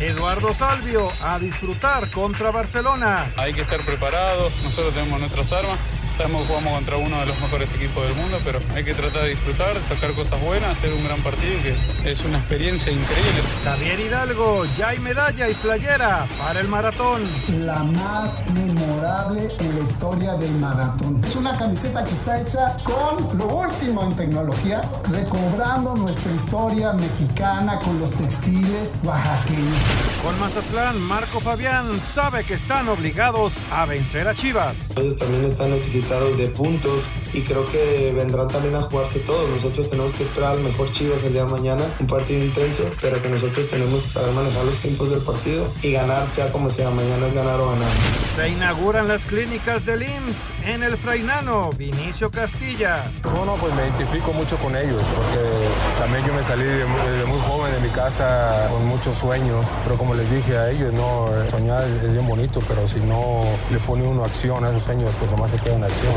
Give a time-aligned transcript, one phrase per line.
[0.00, 3.32] Eduardo Salvio a disfrutar contra Barcelona.
[3.36, 5.78] Hay que estar preparados, nosotros tenemos nuestras armas
[6.18, 9.22] Sabemos que jugamos contra uno de los mejores equipos del mundo, pero hay que tratar
[9.22, 11.54] de disfrutar, sacar cosas buenas, hacer un gran partido,
[12.02, 13.40] que es una experiencia increíble.
[13.62, 17.22] Javier Hidalgo, ya hay medalla y playera para el maratón.
[17.64, 21.20] La más memorable en la historia del maratón.
[21.24, 27.78] Es una camiseta que está hecha con lo último en tecnología, recobrando nuestra historia mexicana
[27.78, 29.78] con los textiles oaxaqueños.
[30.24, 34.74] Con Mazatlán, Marco Fabián sabe que están obligados a vencer a Chivas.
[34.96, 39.46] Ellos también están necesitando de puntos y creo que vendrán también a jugarse todo.
[39.48, 43.20] Nosotros tenemos que esperar al mejor Chivas el día de mañana, un partido intenso, pero
[43.20, 46.90] que nosotros tenemos que saber manejar los tiempos del partido y ganar, sea como sea,
[46.90, 47.88] mañana es ganar o ganar.
[48.36, 53.04] Se inauguran las clínicas del IMSS en el Frainano, Vinicio Castilla.
[53.22, 55.68] Bueno, pues me identifico mucho con ellos, porque
[55.98, 60.14] también yo me salí de muy, joven de mi casa con muchos sueños, pero como
[60.14, 64.22] les dije a ellos, no, soñar es bien bonito, pero si no le pone uno
[64.22, 66.14] acción a esos sueños, pues nomás se queda en acción.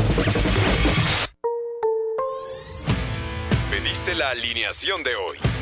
[3.70, 5.61] Pediste la alineación de hoy.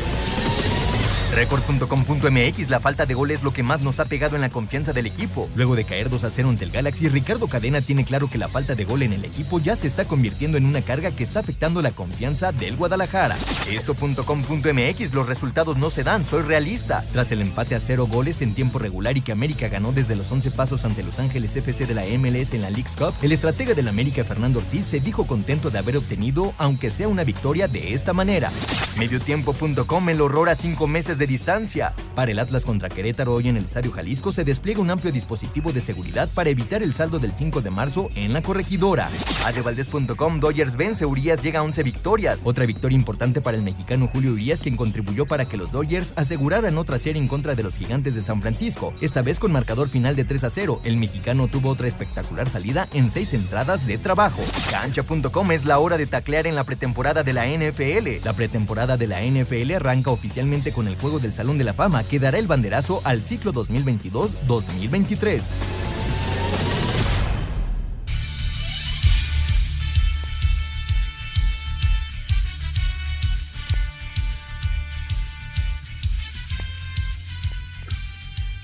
[1.33, 4.91] Record.com.mx, la falta de gol es lo que más nos ha pegado en la confianza
[4.91, 5.49] del equipo.
[5.55, 8.49] Luego de caer 2 a 0 ante el Galaxy, Ricardo Cadena tiene claro que la
[8.49, 11.39] falta de gol en el equipo ya se está convirtiendo en una carga que está
[11.39, 13.37] afectando la confianza del Guadalajara.
[13.71, 17.05] Esto.com.mx, los resultados no se dan, soy realista.
[17.13, 20.29] Tras el empate a cero goles en tiempo regular y que América ganó desde los
[20.29, 23.73] 11 pasos ante Los Ángeles FC de la MLS en la League's Cup, el estratega
[23.73, 27.93] del América Fernando Ortiz se dijo contento de haber obtenido, aunque sea una victoria de
[27.93, 28.51] esta manera.
[28.97, 31.93] Mediotiempo.com, el horror a cinco meses de distancia.
[32.15, 35.71] Para el Atlas contra Querétaro hoy en el Estadio Jalisco se despliega un amplio dispositivo
[35.71, 39.09] de seguridad para evitar el saldo del 5 de marzo en la corregidora.
[39.45, 42.39] Adevaldez.com, Dodgers vence, Urias llega a 11 victorias.
[42.43, 46.77] Otra victoria importante para el mexicano Julio Urias quien contribuyó para que los Dodgers aseguraran
[46.77, 50.15] otra serie en contra de los gigantes de San Francisco, esta vez con marcador final
[50.15, 50.81] de 3 a 0.
[50.83, 54.41] El mexicano tuvo otra espectacular salida en seis entradas de trabajo.
[54.69, 58.23] Cancha.com es la hora de taclear en la pretemporada de la NFL.
[58.23, 62.03] La pretemporada de la NFL arranca oficialmente con el juego del Salón de la Fama
[62.03, 65.41] que dará el banderazo al ciclo 2022-2023.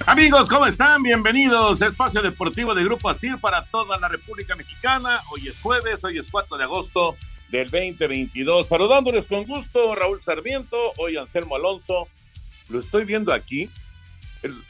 [0.08, 1.04] Amigos, ¿cómo están?
[1.04, 5.20] Bienvenidos a Espacio Deportivo de Grupo ASIR para toda la República Mexicana.
[5.34, 7.18] Hoy es jueves, hoy es 4 de agosto
[7.50, 8.70] del 2022.
[8.70, 12.08] Saludándoles con gusto, Raúl Sarmiento, hoy Anselmo Alonso.
[12.70, 13.70] Lo estoy viendo aquí.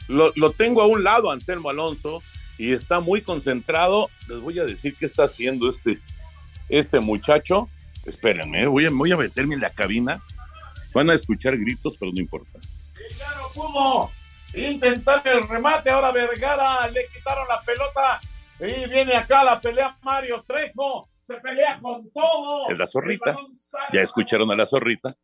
[0.08, 2.22] Lo, tengo a un lado, Anselmo Alonso,
[2.56, 4.10] y está muy concentrado.
[4.28, 6.00] Les voy a decir qué está haciendo este,
[6.68, 7.68] este muchacho.
[8.06, 10.22] Espérenme, voy a, voy a meterme en la cabina.
[10.94, 12.58] Van a escuchar gritos, pero no importa.
[13.16, 14.10] Claro, ¿cómo?
[14.54, 18.20] Intentar el remate, ahora Vergara, le quitaron la pelota
[18.60, 22.70] y viene acá la pelea Mario Trejo se pelea con todo.
[22.70, 23.36] Es la zorrita.
[23.92, 25.14] Ya escucharon a la zorrita.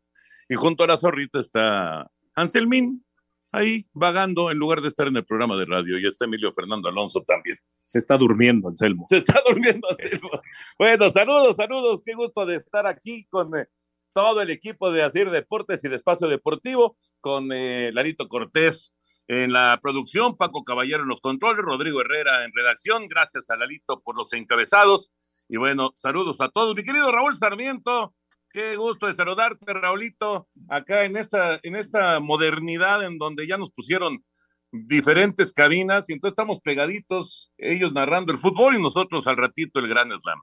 [0.47, 3.05] Y junto a la zorrita está Anselmín,
[3.51, 5.97] ahí vagando en lugar de estar en el programa de radio.
[5.97, 7.57] Y está Emilio Fernando Alonso también.
[7.81, 9.05] Se está durmiendo, Anselmo.
[9.07, 10.29] Se está durmiendo, Anselmo.
[10.77, 12.01] bueno, saludos, saludos.
[12.03, 13.67] Qué gusto de estar aquí con eh,
[14.13, 18.93] todo el equipo de Asir Deportes y de Espacio Deportivo, con eh, Larito Cortés
[19.27, 23.07] en la producción, Paco Caballero en los controles, Rodrigo Herrera en redacción.
[23.07, 25.11] Gracias a Lalito por los encabezados.
[25.47, 26.75] Y bueno, saludos a todos.
[26.75, 28.15] Mi querido Raúl Sarmiento,
[28.55, 33.69] qué gusto de saludarte, Raulito, acá en esta, en esta modernidad en donde ya nos
[33.71, 34.23] pusieron
[34.71, 39.89] diferentes cabinas y entonces estamos pegaditos, ellos narrando el fútbol y nosotros al ratito el
[39.89, 40.39] Gran Slam.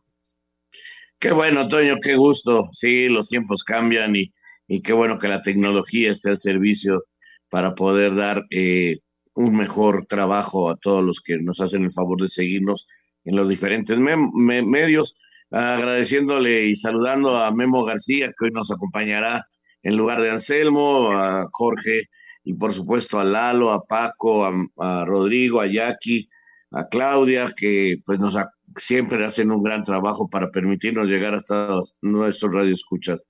[1.19, 2.69] Qué bueno, Toño, qué gusto.
[2.73, 4.31] Sí, los tiempos cambian y,
[4.69, 7.05] y qué bueno que la tecnología esté al servicio
[7.49, 8.99] para poder dar eh,
[9.35, 12.87] un mejor trabajo a todos los que nos hacen el favor de seguirnos
[13.25, 15.15] en los diferentes medios,
[15.53, 19.47] agradeciéndole y saludando a Memo García, que hoy nos acompañará
[19.83, 22.09] en lugar de Anselmo, a Jorge
[22.45, 26.29] y por supuesto a Lalo, a Paco, a, Rodrigo, a Jackie,
[26.71, 28.37] a Claudia, que pues nos,
[28.77, 31.69] siempre hacen un gran trabajo para permitirnos llegar hasta
[32.01, 33.21] nuestro radio escuchas.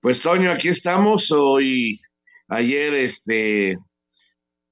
[0.00, 1.30] Pues Toño, aquí estamos.
[1.32, 1.98] Hoy,
[2.48, 3.76] ayer, este,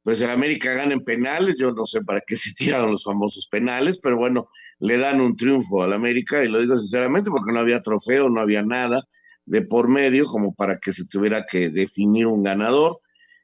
[0.03, 1.57] pues el América gana en penales.
[1.59, 4.49] Yo no sé para qué se tiraron los famosos penales, pero bueno,
[4.83, 8.41] le dan un triunfo al América y lo digo sinceramente porque no había trofeo, no
[8.41, 9.03] había nada
[9.47, 12.99] de por medio como para que se tuviera que definir un ganador.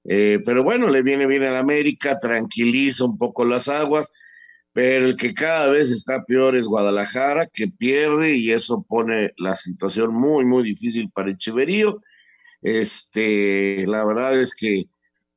[0.04, 4.10] Eh, pero bueno, le viene bien al América, tranquiliza un poco las aguas
[4.78, 9.56] pero el que cada vez está peor es Guadalajara, que pierde y eso pone la
[9.56, 12.00] situación muy, muy difícil para Echeverío.
[12.62, 14.84] Este, la verdad es que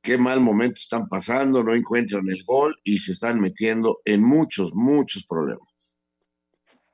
[0.00, 4.76] qué mal momento están pasando, no encuentran el gol y se están metiendo en muchos,
[4.76, 5.71] muchos problemas.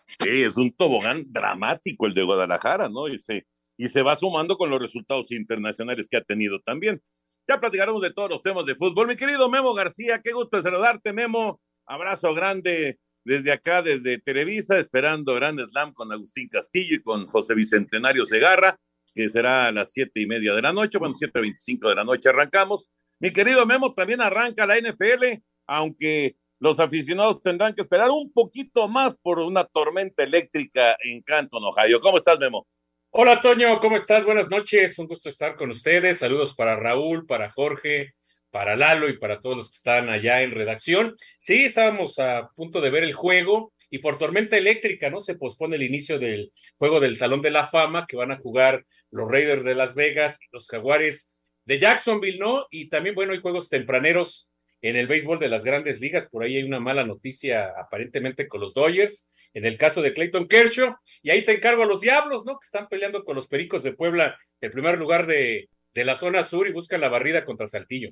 [0.08, 3.08] Sí, es un tobogán dramático el de Guadalajara, ¿no?
[3.08, 3.46] Y se,
[3.76, 7.02] y se va sumando con los resultados internacionales que ha tenido también.
[7.46, 9.06] Ya platicaremos de todos los temas de fútbol.
[9.06, 11.60] Mi querido Memo García, qué gusto saludarte, Memo.
[11.86, 17.54] Abrazo grande desde acá, desde Televisa, esperando Grand Slam con Agustín Castillo y con José
[17.54, 18.78] Bicentenario Segarra,
[19.14, 22.04] que será a las siete y media de la noche, bueno, siete veinticinco de la
[22.04, 22.90] noche arrancamos.
[23.20, 28.88] Mi querido Memo, también arranca la NFL, aunque los aficionados tendrán que esperar un poquito
[28.88, 32.00] más por una tormenta eléctrica en Canton, Ohio.
[32.00, 32.66] ¿Cómo estás, Memo?
[33.10, 34.24] Hola, Toño, ¿cómo estás?
[34.24, 36.18] Buenas noches, un gusto estar con ustedes.
[36.18, 38.14] Saludos para Raúl, para Jorge,
[38.50, 41.16] para Lalo y para todos los que están allá en redacción.
[41.38, 45.20] Sí, estábamos a punto de ver el juego y por tormenta eléctrica, ¿no?
[45.20, 48.84] Se pospone el inicio del juego del Salón de la Fama que van a jugar
[49.10, 51.32] los Raiders de Las Vegas, los Jaguares
[51.64, 52.66] de Jacksonville, ¿no?
[52.70, 56.26] Y también, bueno, hay juegos tempraneros en el béisbol de las grandes ligas.
[56.26, 59.28] Por ahí hay una mala noticia aparentemente con los Dodgers.
[59.54, 62.58] En el caso de Clayton Kershaw, y ahí te encargo a los Diablos, ¿no?
[62.58, 66.42] Que están peleando con los Pericos de Puebla, el primer lugar de, de la zona
[66.42, 68.10] sur y buscan la barrida contra Saltillo.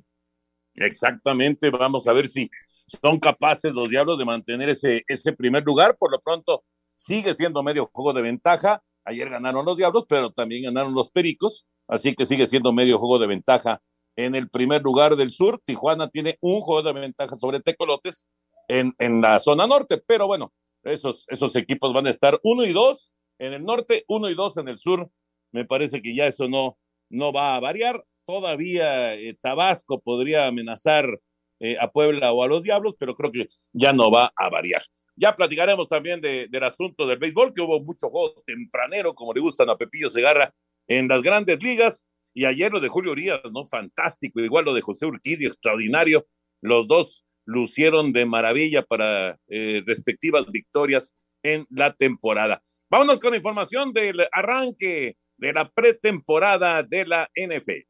[0.75, 2.51] Exactamente, vamos a ver si
[2.87, 5.97] son capaces los Diablos de mantener ese, ese primer lugar.
[5.99, 6.65] Por lo pronto,
[6.97, 8.83] sigue siendo medio juego de ventaja.
[9.05, 13.19] Ayer ganaron los Diablos, pero también ganaron los Pericos, así que sigue siendo medio juego
[13.19, 13.81] de ventaja
[14.17, 15.61] en el primer lugar del sur.
[15.65, 18.27] Tijuana tiene un juego de ventaja sobre Tecolotes
[18.69, 20.53] en, en la zona norte, pero bueno,
[20.83, 24.57] esos, esos equipos van a estar uno y dos en el norte, uno y dos
[24.57, 25.09] en el sur.
[25.53, 26.79] Me parece que ya eso no,
[27.09, 31.21] no va a variar todavía eh, Tabasco podría amenazar
[31.61, 34.83] eh, a Puebla o a los Diablos, pero creo que ya no va a variar.
[35.15, 39.41] Ya platicaremos también de, del asunto del béisbol, que hubo mucho juego tempranero, como le
[39.41, 40.53] gustan a Pepillo Segarra,
[40.87, 42.05] en las grandes ligas.
[42.37, 43.65] Y ayer lo de Julio Urias, ¿no?
[43.65, 44.41] Fantástico.
[44.41, 46.27] Igual lo de José Urquidio, extraordinario.
[46.61, 52.63] Los dos lucieron de maravilla para eh, respectivas victorias en la temporada.
[52.91, 57.89] Vámonos con información del arranque de la pretemporada de la NFL.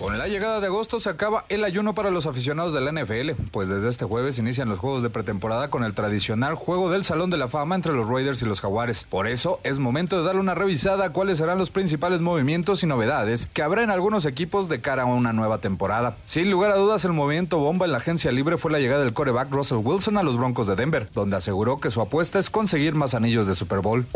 [0.00, 3.32] Con la llegada de agosto se acaba el ayuno para los aficionados de la NFL,
[3.50, 7.28] pues desde este jueves inician los juegos de pretemporada con el tradicional juego del Salón
[7.28, 9.06] de la Fama entre los Raiders y los Jaguares.
[9.10, 12.86] Por eso es momento de darle una revisada a cuáles serán los principales movimientos y
[12.86, 16.16] novedades que habrá en algunos equipos de cara a una nueva temporada.
[16.24, 19.12] Sin lugar a dudas, el movimiento bomba en la agencia libre fue la llegada del
[19.12, 22.94] coreback Russell Wilson a los Broncos de Denver, donde aseguró que su apuesta es conseguir
[22.94, 24.06] más anillos de Super Bowl.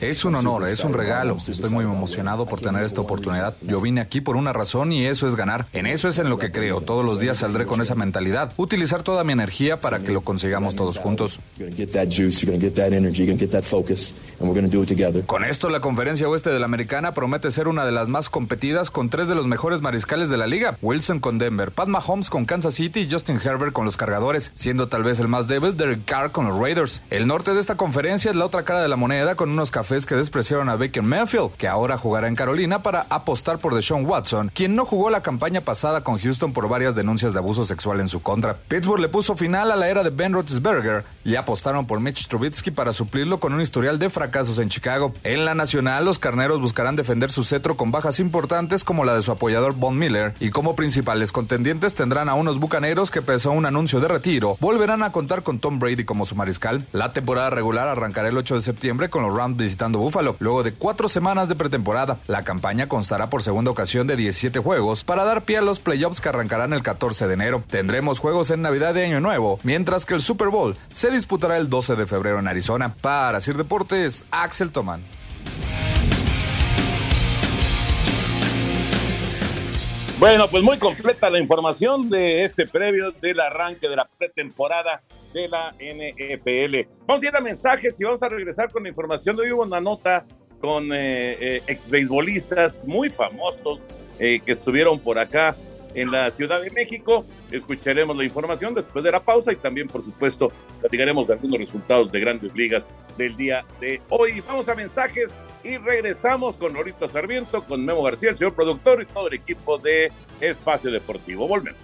[0.00, 1.36] Es un honor, es un regalo.
[1.36, 3.54] Estoy muy emocionado por tener esta oportunidad.
[3.62, 5.66] Yo vine aquí por una razón y eso es ganar.
[5.72, 6.80] En eso es en lo que creo.
[6.80, 8.52] Todos los días saldré con esa mentalidad.
[8.56, 11.40] Utilizar toda mi energía para que lo consigamos todos juntos.
[15.26, 18.90] Con esto, la conferencia oeste de la americana promete ser una de las más competidas
[18.90, 20.76] con tres de los mejores mariscales de la liga.
[20.82, 24.88] Wilson con Denver, Pat Mahomes con Kansas City y Justin Herbert con los cargadores, siendo
[24.88, 27.02] tal vez el más débil Derek Carr con los Raiders.
[27.10, 30.06] El norte de esta conferencia es la otra cara de la moneda con unos cafés
[30.06, 34.37] que despreciaron a Baker Mayfield, que ahora jugará en Carolina para apostar por Deshaun Watson,
[34.54, 38.08] quien no jugó la campaña pasada con Houston por varias denuncias de abuso sexual en
[38.08, 38.54] su contra.
[38.54, 42.70] Pittsburgh le puso final a la era de Ben Roethlisberger y apostaron por Mitch Trubisky
[42.70, 45.12] para suplirlo con un historial de fracasos en Chicago.
[45.24, 49.22] En la nacional, los carneros buscarán defender su cetro con bajas importantes como la de
[49.22, 53.66] su apoyador Von Miller y como principales contendientes tendrán a unos bucaneros que pesó un
[53.66, 56.86] anuncio de retiro, volverán a contar con Tom Brady como su mariscal.
[56.92, 60.72] La temporada regular arrancará el 8 de septiembre con los Rams visitando Buffalo, luego de
[60.72, 62.18] cuatro semanas de pretemporada.
[62.26, 66.20] La campaña constará por segunda ocasión de 17 juegos para dar pie a los playoffs
[66.20, 67.64] que arrancarán el 14 de enero.
[67.70, 71.70] Tendremos juegos en Navidad de Año Nuevo, mientras que el Super Bowl se disputará el
[71.70, 72.94] 12 de febrero en Arizona.
[73.00, 75.02] Para Sir Deportes, Axel Toman.
[80.18, 85.00] Bueno, pues muy completa la información de este previo del arranque de la pretemporada
[85.32, 87.04] de la NFL.
[87.06, 89.38] Vamos a ir a mensajes y vamos a regresar con la información.
[89.38, 90.26] Hoy hubo una nota
[90.60, 95.56] con eh, eh, ex beisbolistas muy famosos eh, que estuvieron por acá
[95.94, 97.24] en la Ciudad de México.
[97.50, 102.20] Escucharemos la información después de la pausa y también, por supuesto, platicaremos algunos resultados de
[102.20, 104.42] grandes ligas del día de hoy.
[104.46, 105.30] Vamos a mensajes
[105.64, 109.78] y regresamos con Norito Sarmiento, con Memo García, el señor productor y todo el equipo
[109.78, 111.48] de Espacio Deportivo.
[111.48, 111.82] Volvemos.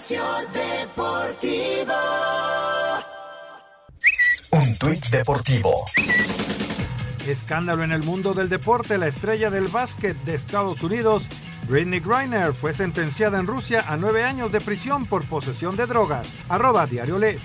[0.00, 0.22] Espacio
[0.54, 1.92] Deportivo.
[4.52, 5.84] Un tuit deportivo.
[7.26, 8.96] Escándalo en el mundo del deporte.
[8.96, 11.28] La estrella del básquet de Estados Unidos,
[11.68, 16.26] Britney Griner, fue sentenciada en Rusia a nueve años de prisión por posesión de drogas.
[16.48, 17.38] Arroba Diario Le.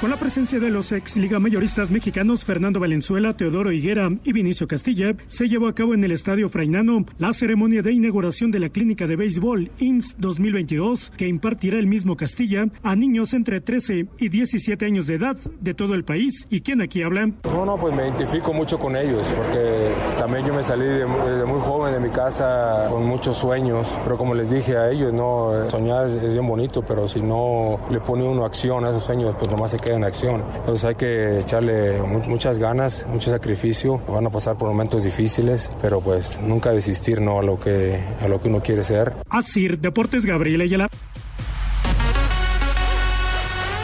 [0.00, 4.68] Con la presencia de los ex liga mayoristas mexicanos Fernando Valenzuela, Teodoro Higuera y Vinicio
[4.68, 8.68] Castilla, se llevó a cabo en el Estadio Frainano la ceremonia de inauguración de la
[8.68, 14.28] clínica de béisbol IMSS 2022 que impartirá el mismo Castilla a niños entre 13 y
[14.28, 16.46] 17 años de edad de todo el país.
[16.50, 17.30] ¿Y quién aquí habla?
[17.44, 21.60] No, no, pues me identifico mucho con ellos porque también yo me salí de, muy
[21.60, 26.10] joven de mi casa con muchos sueños, pero como les dije a ellos, no, soñar
[26.10, 29.70] es, bien bonito, pero si no le pone uno acción a esos sueños, pues nomás
[29.70, 30.44] se queda en acción.
[30.56, 33.98] Entonces hay que echarle muchas ganas, mucho sacrificio.
[34.08, 37.38] Van a pasar por momentos difíciles, pero pues nunca desistir ¿no?
[37.38, 39.14] a, lo que, a lo que uno quiere ser.
[39.30, 40.88] Así, Deportes Gabriel Ayala.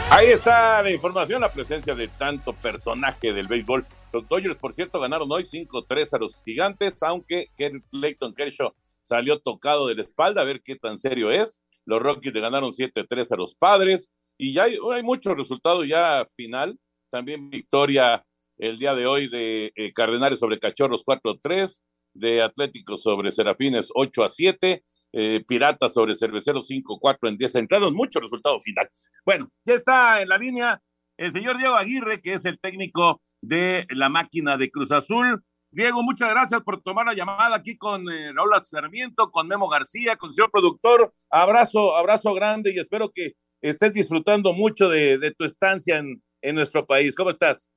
[0.09, 3.85] Ahí está la información, la presencia de tanto personaje del béisbol.
[4.11, 9.87] Los Dodgers, por cierto, ganaron hoy 5-3 a los gigantes, aunque Clayton Kershaw salió tocado
[9.87, 11.63] de la espalda, a ver qué tan serio es.
[11.85, 14.11] Los Rockies le ganaron 7-3 a los padres.
[14.43, 16.77] Y ya hay, muchos resultados ya final.
[17.09, 18.25] También victoria
[18.57, 21.81] el día de hoy de eh, Cardenales sobre Cachorros 4-3,
[22.13, 24.83] de Atlético sobre Serafines 8 a 7,
[25.13, 28.89] eh, Piratas sobre Cerveceros 5-4 en 10 entrados, mucho resultado final.
[29.25, 30.81] Bueno, ya está en la línea
[31.15, 35.41] el señor Diego Aguirre, que es el técnico de la máquina de Cruz Azul.
[35.71, 40.17] Diego, muchas gracias por tomar la llamada aquí con eh, Raúl Sarmiento, con Memo García,
[40.17, 41.13] con el señor productor.
[41.29, 47.15] Abrazo, abrazo grande y espero que estés disfrutando mucho de, tu estancia en, nuestro país.
[47.15, 47.69] ¿Cómo estás?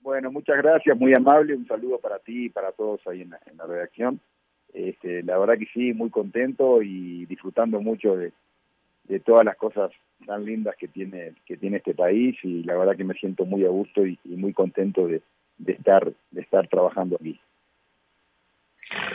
[0.00, 3.66] Bueno, muchas gracias, muy amable, un saludo para ti y para todos ahí en la,
[3.66, 4.20] redacción.
[4.72, 8.32] Este, la verdad que sí, muy contento y disfrutando mucho de,
[9.24, 9.90] todas las cosas
[10.24, 13.64] tan lindas que tiene que tiene este país y la verdad que me siento muy
[13.64, 15.22] a gusto y, muy contento de,
[15.66, 17.40] estar de estar trabajando aquí.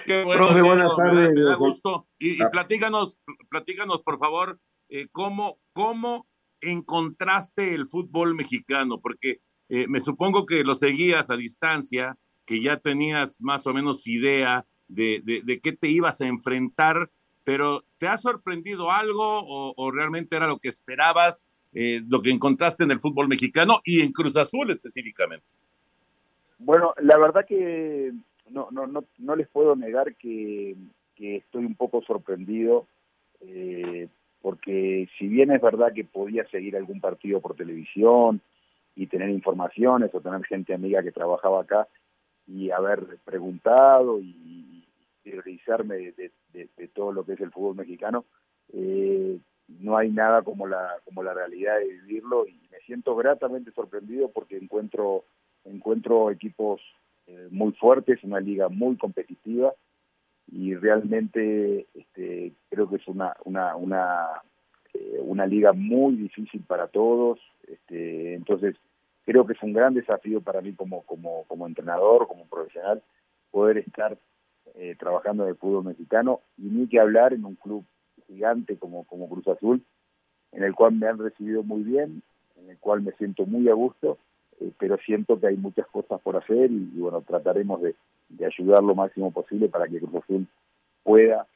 [0.05, 1.33] Qué bueno, buenas tardes.
[1.33, 2.05] Me da, gusto.
[2.19, 2.49] Y, y ah.
[2.49, 3.17] platícanos,
[3.49, 6.27] platícanos, por favor, eh, cómo, cómo
[6.61, 9.39] encontraste el fútbol mexicano, porque
[9.69, 14.65] eh, me supongo que lo seguías a distancia, que ya tenías más o menos idea
[14.87, 17.09] de, de, qué te ibas a enfrentar,
[17.43, 22.83] pero ¿te ha sorprendido algo o, realmente era lo que esperabas, eh, lo que encontraste
[22.83, 25.55] en el fútbol mexicano y en Cruz Azul específicamente?
[26.59, 28.13] Bueno, la verdad que
[28.49, 30.75] no, no, no, no les puedo negar que,
[31.17, 32.87] estoy un poco sorprendido
[34.45, 38.41] porque si bien es verdad que podía seguir algún partido por televisión
[38.95, 41.87] y tener informaciones o tener gente amiga que trabajaba acá
[42.45, 44.85] y haber preguntado y,
[45.23, 48.23] realizarme de, todo lo que es el fútbol mexicano,
[48.71, 53.71] eh, no hay nada como la como la realidad de vivirlo y me siento gratamente
[53.71, 55.23] sorprendido porque encuentro
[55.63, 56.81] encuentro equipos
[57.25, 59.73] eh, muy fuertes, una liga muy competitiva
[60.51, 64.27] y realmente este, creo que es una, una, una,
[64.93, 67.39] eh, una liga muy difícil para todos.
[67.67, 68.75] Este, entonces,
[69.25, 73.01] creo que es un gran desafío para mí como, como, como entrenador, como profesional,
[73.51, 74.17] poder estar
[74.75, 77.83] eh, trabajando en el fútbol mexicano y ni que hablar en un club
[78.27, 79.83] gigante como, como Cruz Azul,
[80.51, 82.21] en el cual me han recibido muy bien,
[82.57, 84.17] en el cual me siento muy a gusto,
[84.59, 87.95] eh, pero siento que hay muchas cosas por hacer y bueno, trataremos de,
[88.29, 90.47] de ayudar lo máximo posible para que Cruz Azul
[91.03, 91.47] pueda.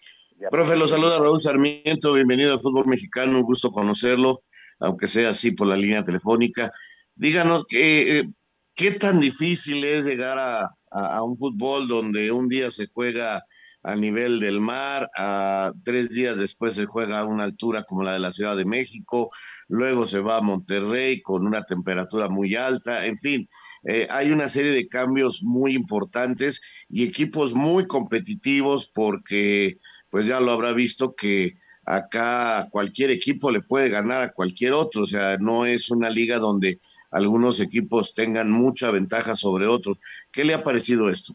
[0.52, 4.44] Profe, lo saluda Raúl Sarmiento, bienvenido al fútbol mexicano, un gusto conocerlo,
[4.80, 6.72] aunque sea así por la línea telefónica.
[7.16, 8.30] Díganos que, eh,
[8.74, 13.44] qué tan difícil es llegar a, a, un fútbol donde un día se juega
[13.84, 18.14] a nivel del mar, a tres días después se juega a una altura como la
[18.14, 19.32] de la Ciudad de México,
[19.68, 23.50] luego se va a Monterrey con una temperatura muy alta, en fin,
[23.84, 29.78] eh, hay una serie de cambios muy importantes y equipos muy competitivos porque
[30.10, 31.56] pues ya lo habrá visto que
[31.86, 36.38] acá cualquier equipo le puede ganar a cualquier otro, o sea, no es una liga
[36.38, 36.80] donde
[37.12, 40.00] algunos equipos tengan mucha ventaja sobre otros.
[40.32, 41.34] ¿Qué le ha parecido esto?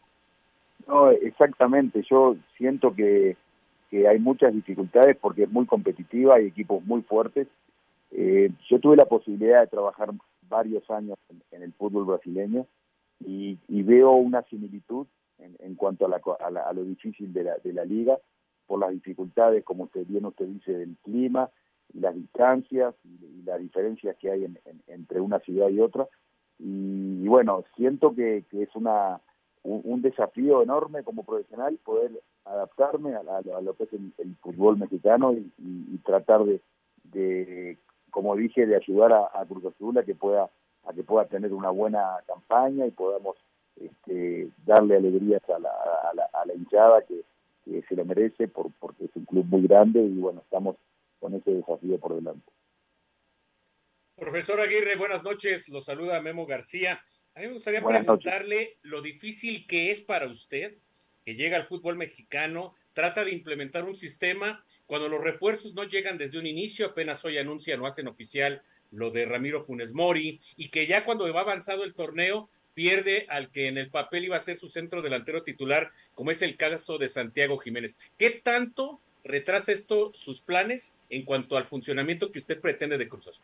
[0.86, 2.04] No, exactamente.
[2.08, 3.36] Yo siento que,
[3.90, 7.48] que hay muchas dificultades porque es muy competitiva, hay equipos muy fuertes.
[8.12, 10.10] Eh, yo tuve la posibilidad de trabajar
[10.48, 11.18] varios años
[11.50, 12.66] en, el fútbol brasileño
[13.20, 15.06] y, veo una similitud
[15.38, 16.20] en, cuanto a, la,
[16.60, 18.18] a, lo difícil de la, de la liga
[18.66, 21.50] por las dificultades, como usted bien usted dice, del clima,
[21.92, 24.46] las distancias y, las diferencias que hay
[24.86, 26.08] entre una ciudad y otra.
[26.58, 29.20] Y, bueno, siento que, que es una
[29.64, 32.12] un, desafío enorme como profesional poder
[32.44, 33.22] adaptarme a,
[33.62, 37.78] lo que es el, fútbol mexicano y, tratar de,
[38.14, 40.49] como dije, de ayudar a, Cruz Azul a que pueda
[40.85, 43.37] a que pueda tener una buena campaña y podamos
[43.75, 47.23] este, darle alegrías a la, a la, hinchada que,
[47.64, 50.76] que, se lo merece por, porque es un club muy grande y bueno, estamos
[51.18, 52.52] con ese desafío por delante.
[54.14, 55.68] Profesor Aguirre, buenas noches.
[55.68, 57.00] Lo saluda Memo García.
[57.35, 60.76] A mí me gustaría preguntarle lo difícil que es para usted,
[61.25, 66.19] que llega al fútbol mexicano, trata de implementar un sistema cuando los refuerzos no llegan
[66.19, 70.69] desde un inicio, apenas hoy anuncian o hacen oficial lo de Ramiro Funes Mori, y
[70.69, 74.41] que ya cuando va avanzado el torneo pierde al que en el papel iba a
[74.41, 77.99] ser su centro delantero titular, como es el caso de Santiago Jiménez.
[78.19, 83.41] ¿Qué tanto retrasa esto sus planes en cuanto al funcionamiento que usted pretende de Cruz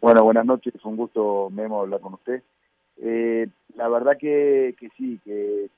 [0.00, 2.42] Bueno, buenas noches, un gusto, Memo, hablar con usted.
[2.98, 5.68] Eh, la verdad que, sí, que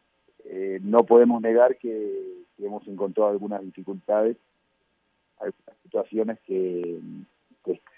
[0.45, 4.37] eh, no podemos negar que, hemos encontrado algunas dificultades,
[5.41, 7.01] algunas situaciones que,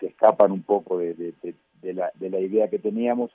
[0.01, 1.35] se escapan un poco de,
[1.83, 3.31] la, de la idea que teníamos.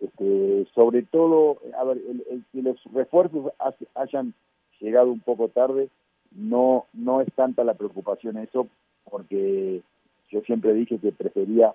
[0.00, 3.52] Este, sobre todo, a ver, el, que los refuerzos
[3.94, 4.34] hayan
[4.80, 5.88] llegado un poco tarde,
[6.32, 8.68] no, no es tanta la preocupación eso,
[9.10, 9.82] porque
[10.30, 11.74] yo siempre dije que prefería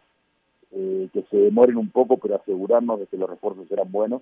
[0.72, 4.22] eh, que se demoren un poco, pero asegurarnos de que los refuerzos eran buenos.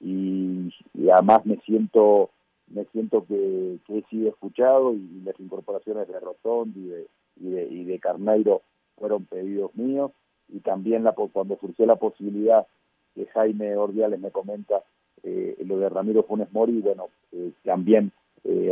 [0.00, 0.72] Y,
[1.10, 2.30] además me siento
[2.68, 7.06] me siento que, he sido escuchado y, las incorporaciones de Rotondi y de,
[7.40, 8.62] y de, y de Carneiro
[8.96, 10.12] fueron pedidos míos.
[10.48, 12.66] Y también la, cuando surgió la posibilidad
[13.14, 14.82] que Jaime Ordiales me comenta
[15.22, 18.12] eh, lo de Ramiro Funes Mori, bueno, eh, también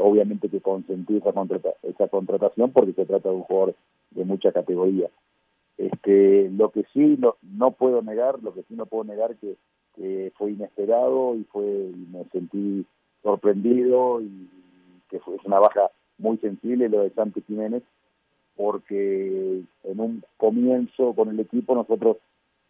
[0.00, 1.32] obviamente que consentí esa,
[1.82, 3.74] esa contratación porque se trata de un jugador
[4.12, 5.10] de mucha categoría.
[5.76, 9.56] Este, lo que sí no, no puedo negar, lo que sí no puedo negar que,
[10.36, 12.84] fue inesperado y fue y me sentí
[13.24, 14.48] sorprendido y
[15.10, 17.82] que fue una baja muy sensible lo de Santi Jiménez
[18.56, 22.18] porque en un comienzo con el equipo nosotros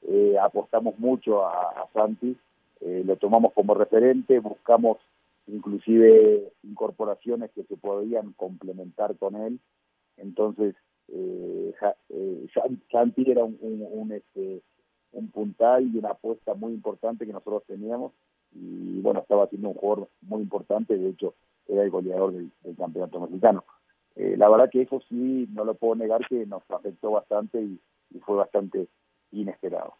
[0.08, 2.36] eh, apostamos mucho a, Santi,
[2.80, 4.98] eh, lo tomamos como referente, buscamos
[5.46, 9.60] inclusive incorporaciones que se podían complementar con él,
[10.16, 10.74] entonces
[11.08, 11.74] eh,
[12.08, 12.46] eh,
[12.90, 14.62] Santi era un, un, este,
[15.12, 18.12] un puntal y una apuesta muy importante que nosotros teníamos
[18.54, 21.34] y bueno, estaba haciendo un jugador muy importante, de hecho
[21.66, 23.64] era el goleador del, campeonato mexicano.
[24.16, 27.80] Eh, la verdad que eso sí, no lo puedo negar que nos afectó bastante y,
[28.24, 28.86] fue bastante
[29.32, 29.94] inesperado.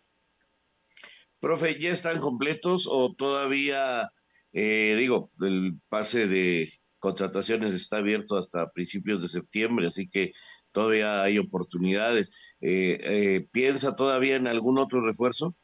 [1.41, 4.09] Profe, ¿ya están completos o todavía,
[4.53, 6.69] eh, digo, el pase de
[7.01, 10.33] contrataciones está abierto hasta principios de septiembre, así que
[10.75, 12.31] todavía hay oportunidades.
[12.61, 15.55] Eh, eh, ¿Piensa todavía en algún otro refuerzo?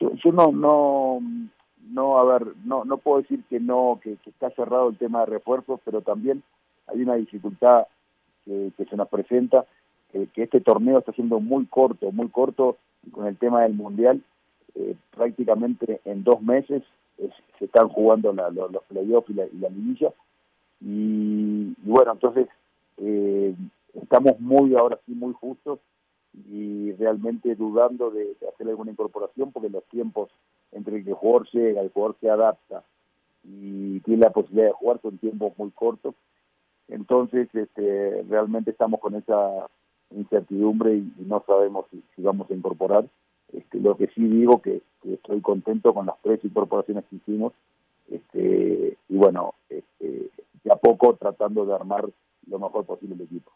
[0.00, 1.20] Yo, no, no,
[1.90, 5.26] no, a ver, no, no puedo decir que no, que, está cerrado el tema de
[5.26, 6.42] refuerzos, pero también
[6.86, 7.86] hay una dificultad
[8.44, 9.66] que, se nos presenta,
[10.12, 12.76] que, este torneo está siendo muy corto, muy corto
[13.12, 14.22] con el tema del mundial.
[14.74, 16.82] Eh, prácticamente en dos meses
[17.58, 20.12] se están jugando los playoffs y la, y la liguilla.
[20.80, 22.48] y, bueno, entonces
[22.98, 23.54] eh,
[23.94, 25.80] estamos muy, ahora sí, muy justos
[26.34, 30.30] y realmente dudando de, hacer alguna incorporación porque los tiempos
[30.72, 32.84] entre que el jugador llega, el jugador se adapta
[33.44, 36.14] y tiene la posibilidad de jugar son tiempos muy cortos.
[36.88, 39.66] Entonces, este, realmente estamos con esa
[40.10, 43.06] incertidumbre y, no sabemos si, vamos a incorporar.
[43.52, 47.52] Este, lo que sí digo que, que, estoy contento con las tres incorporaciones que hicimos
[48.10, 50.30] este, y bueno, este,
[50.64, 52.08] de a poco tratando de armar
[52.46, 53.52] lo mejor posible el equipo.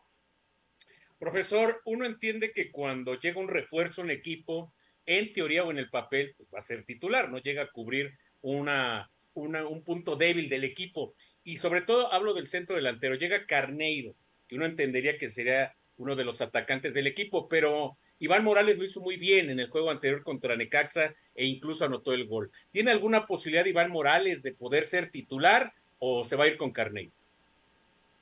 [1.23, 4.75] Profesor, uno entiende que cuando llega un refuerzo en equipo,
[5.07, 8.19] en teoría o en el papel, pues va a ser titular, no llega a cubrir
[8.41, 11.15] una, un punto débil del equipo.
[11.45, 14.17] Y sobre todo hablo del centro delantero, llega Carneiro,
[14.49, 18.85] que uno entendería que sería uno de los atacantes del equipo, pero Iván Morales lo
[18.85, 22.51] hizo muy bien en el juego anterior contra Necaxa e incluso anotó el gol.
[22.73, 26.73] ¿Tiene alguna posibilidad Iván Morales de poder ser titular o se va a ir con
[26.73, 27.13] Carneiro?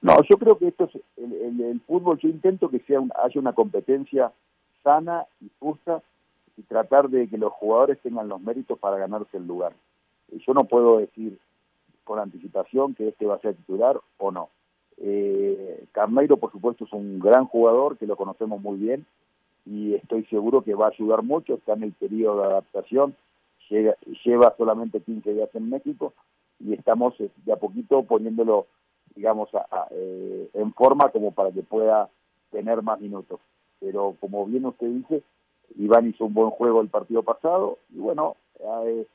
[0.03, 4.33] No, yo creo que esto es el, fútbol, yo intento que sea haya una competencia
[4.83, 6.03] sana y justa
[6.57, 9.73] y tratar de que los jugadores tengan los méritos para ganarse el lugar.
[10.47, 11.39] Yo no puedo decir
[12.05, 14.49] con anticipación que este va a ser titular o no.
[14.99, 19.07] Eh, Carneiro, por supuesto, es un gran jugador que lo conocemos muy bien
[19.67, 21.55] y estoy seguro que va a ayudar mucho.
[21.55, 23.15] Está en el periodo de adaptación,
[23.69, 26.13] lleva solamente 15 días en México
[26.59, 28.67] y estamos eh, de a poquito poniéndolo,
[29.15, 29.49] digamos,
[29.91, 32.09] eh, en forma como para que pueda
[32.51, 33.41] tener más minutos.
[33.81, 35.23] Pero como bien usted dice,
[35.77, 38.37] Iván hizo un buen juego el partido pasado y bueno,
[38.85, 39.07] eh,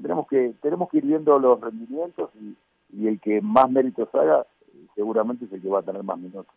[0.00, 2.56] tenemos que tenemos que ir viendo los rendimientos y,
[3.06, 4.46] el que más méritos haga
[4.94, 6.54] seguramente es el que va a tener más minutos.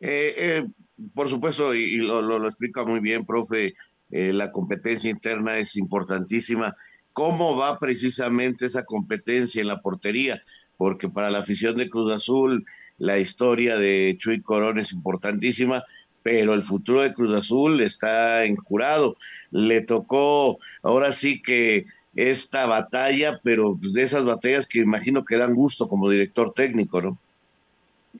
[0.00, 0.66] Eh,
[1.14, 3.74] por supuesto, y, lo, lo, explica muy bien, profe,
[4.10, 6.74] la competencia interna es importantísima.
[7.12, 10.42] ¿Cómo va precisamente esa competencia en la portería?
[10.76, 12.64] Porque para la afición de Cruz Azul,
[12.98, 15.84] la historia de Chuy Corón es importantísima,
[16.22, 19.16] pero el futuro de Cruz Azul está en jurado.
[19.50, 21.84] Le tocó ahora sí que
[22.16, 27.18] esta batalla, pero de esas batallas que imagino que dan gusto como director técnico, ¿no?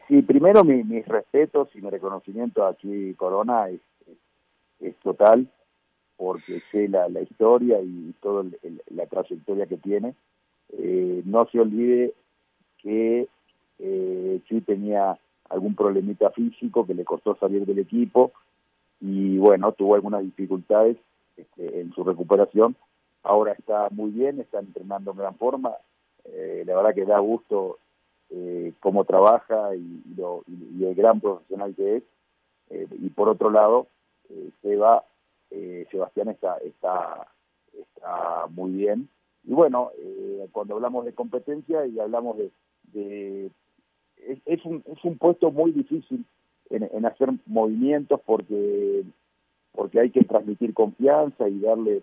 [0.08, 3.80] Sí, primero mis respetos y mi reconocimiento a Chuy Corona es,
[4.80, 5.48] es, total,
[6.16, 8.44] porque sé la, la historia y toda
[8.90, 10.14] la trayectoria que tiene.
[10.72, 12.14] Eh, no se olvide
[12.84, 13.26] que
[13.80, 15.18] eh, tenía
[15.48, 18.32] algún problemita físico que le costó salir del equipo
[19.00, 20.96] y bueno, tuvo algunas dificultades
[21.36, 22.76] este, en su recuperación.
[23.22, 25.72] Ahora está muy bien, está entrenando en gran forma.
[26.24, 27.78] Eh, la verdad que da gusto
[28.30, 32.02] eh, cómo trabaja y, lo, y, el gran profesional que es.
[32.70, 33.86] Eh, y por otro lado,
[34.30, 35.04] eh, Seba,
[35.90, 37.28] Sebastián está, está,
[37.72, 39.08] está muy bien.
[39.44, 39.92] Y bueno,
[40.50, 42.50] cuando hablamos de competencia y hablamos de...
[42.94, 46.24] es, es, un, es un puesto muy difícil
[46.70, 49.04] en, en hacer movimientos porque
[49.72, 52.02] porque hay que transmitir confianza y darle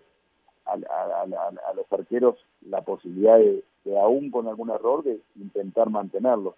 [0.66, 5.20] a, a, a, a, los arqueros la posibilidad de, de, aún con algún error, de
[5.36, 6.54] intentar mantenerlo.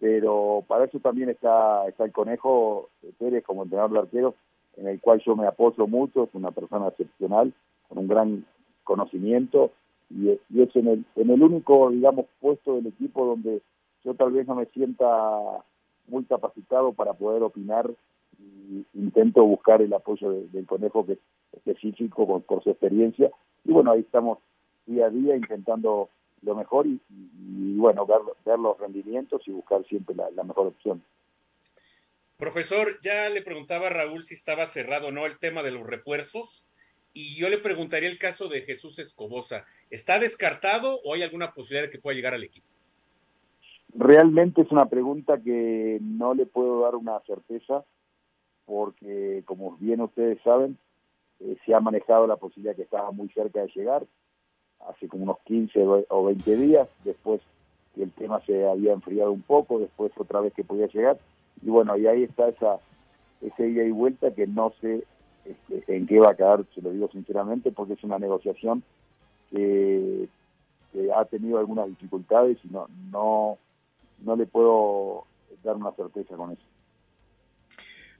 [0.00, 4.34] Pero para eso también está, está el conejo Pérez como entrenador de arqueros,
[4.76, 7.54] en el cual yo me apoyo mucho, es una persona excepcional,
[7.88, 8.44] con un gran
[8.82, 9.70] conocimiento,
[10.10, 13.62] y, es en el, en el único, digamos, puesto del equipo donde
[14.04, 15.06] yo tal vez no me sienta
[16.06, 17.90] muy capacitado para poder opinar
[18.38, 21.18] y intento buscar el apoyo de, del conejo que es
[21.52, 23.30] específico por, su experiencia.
[23.64, 24.38] Y bueno ahí estamos
[24.86, 26.10] día a día intentando
[26.42, 27.00] lo mejor y,
[27.76, 31.02] bueno ver, ver, los rendimientos y buscar siempre la, la, mejor opción.
[32.36, 35.86] Profesor ya le preguntaba a Raúl si estaba cerrado o no el tema de los
[35.86, 36.64] refuerzos
[37.14, 41.86] y yo le preguntaría el caso de Jesús Escobosa está descartado o hay alguna posibilidad
[41.86, 42.66] de que pueda llegar al equipo
[43.96, 47.84] Realmente es una pregunta que no le puedo dar una certeza
[48.66, 50.76] porque como bien ustedes saben,
[51.40, 54.04] eh, se ha manejado la posibilidad que estaba muy cerca de llegar,
[54.88, 57.40] hace como unos 15 o 20 días, después
[57.94, 61.18] que el tema se había enfriado un poco, después otra vez que podía llegar,
[61.62, 62.78] y bueno, y ahí está esa
[63.42, 65.04] ese ida y vuelta que no sé
[65.44, 68.82] este, en qué va a quedar, se lo digo sinceramente, porque es una negociación
[69.54, 70.28] que,
[70.92, 73.58] que ha tenido algunas dificultades y no, no,
[74.24, 75.24] no le puedo
[75.62, 76.62] dar una certeza con eso.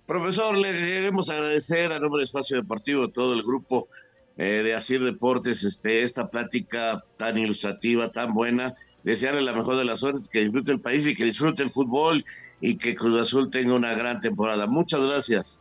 [0.07, 3.88] Profesor, le queremos agradecer a nombre de Espacio Deportivo, todo el grupo
[4.37, 8.75] eh, de Asir Deportes, este, esta plática tan ilustrativa, tan buena.
[9.03, 12.25] Desearle la mejor de las suertes, que disfrute el país y que disfrute el fútbol
[12.61, 14.66] y que Cruz Azul tenga una gran temporada.
[14.66, 15.61] Muchas gracias.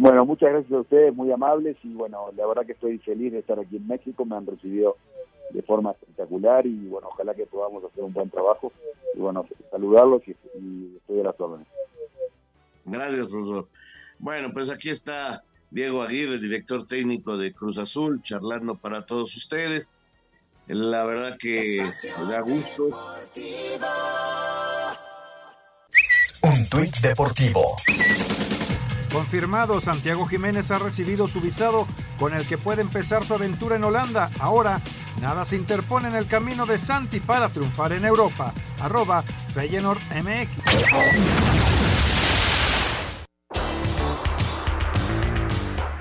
[0.00, 3.40] Bueno, muchas gracias a ustedes, muy amables y bueno, la verdad que estoy feliz de
[3.40, 4.96] estar aquí en México, me han recibido
[5.50, 8.72] de forma espectacular y bueno, ojalá que podamos hacer un buen trabajo
[9.14, 11.66] y bueno, saludarlos y, y estoy a las órdenes.
[12.86, 13.68] Gracias, profesor.
[14.18, 19.92] Bueno, pues aquí está Diego Aguirre, director técnico de Cruz Azul, charlando para todos ustedes.
[20.66, 21.86] La verdad que
[22.26, 22.88] da gusto.
[26.42, 27.76] Un tuit deportivo.
[29.12, 31.86] Confirmado, Santiago Jiménez ha recibido su visado
[32.18, 34.30] con el que puede empezar su aventura en Holanda.
[34.38, 34.80] Ahora,
[35.20, 38.52] nada se interpone en el camino de Santi para triunfar en Europa.
[38.80, 41.89] Arroba MX.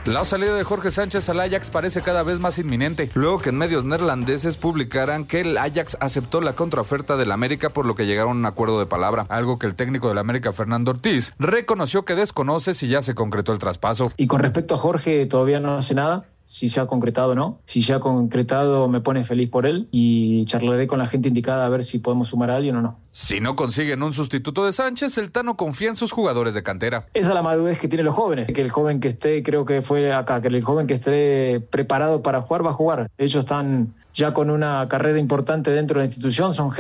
[0.09, 3.59] La salida de Jorge Sánchez al Ajax parece cada vez más inminente, luego que en
[3.59, 8.37] medios neerlandeses publicaran que el Ajax aceptó la contraoferta del América por lo que llegaron
[8.37, 12.15] a un acuerdo de palabra, algo que el técnico del América, Fernando Ortiz, reconoció que
[12.15, 14.11] desconoce si ya se concretó el traspaso.
[14.17, 17.61] Y con respecto a Jorge, todavía no hace nada si se ha concretado o no.
[17.65, 21.63] Si se ha concretado, me pone feliz por él y charlaré con la gente indicada
[21.63, 22.99] a ver si podemos sumar a alguien o no.
[23.11, 27.05] Si no consiguen un sustituto de Sánchez, el Tano confía en sus jugadores de cantera.
[27.13, 29.83] Esa es la madurez que tienen los jóvenes, que el joven que esté, creo que
[29.83, 33.11] fue acá, que el joven que esté preparado para jugar va a jugar.
[33.19, 36.71] Ellos están ya con una carrera importante dentro de la institución, son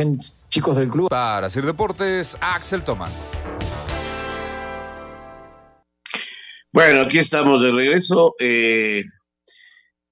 [0.49, 1.09] chicos del club.
[1.09, 3.11] Para hacer deportes, Axel Tomán.
[6.71, 8.33] Bueno, aquí estamos de regreso.
[8.39, 9.03] Eh,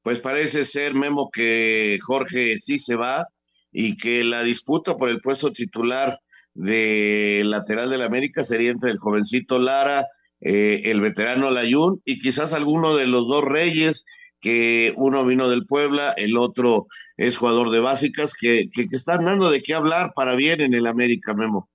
[0.07, 3.27] pues parece ser, Memo, que Jorge sí se va
[3.73, 6.17] y que la disputa por el puesto titular
[6.53, 10.05] de lateral del América sería entre el jovencito Lara,
[10.39, 14.05] eh, el veterano Layún y quizás alguno de los dos reyes,
[14.39, 19.25] que uno vino del Puebla, el otro es jugador de básicas, que, que, que están
[19.25, 21.69] dando de qué hablar para bien en el América, Memo.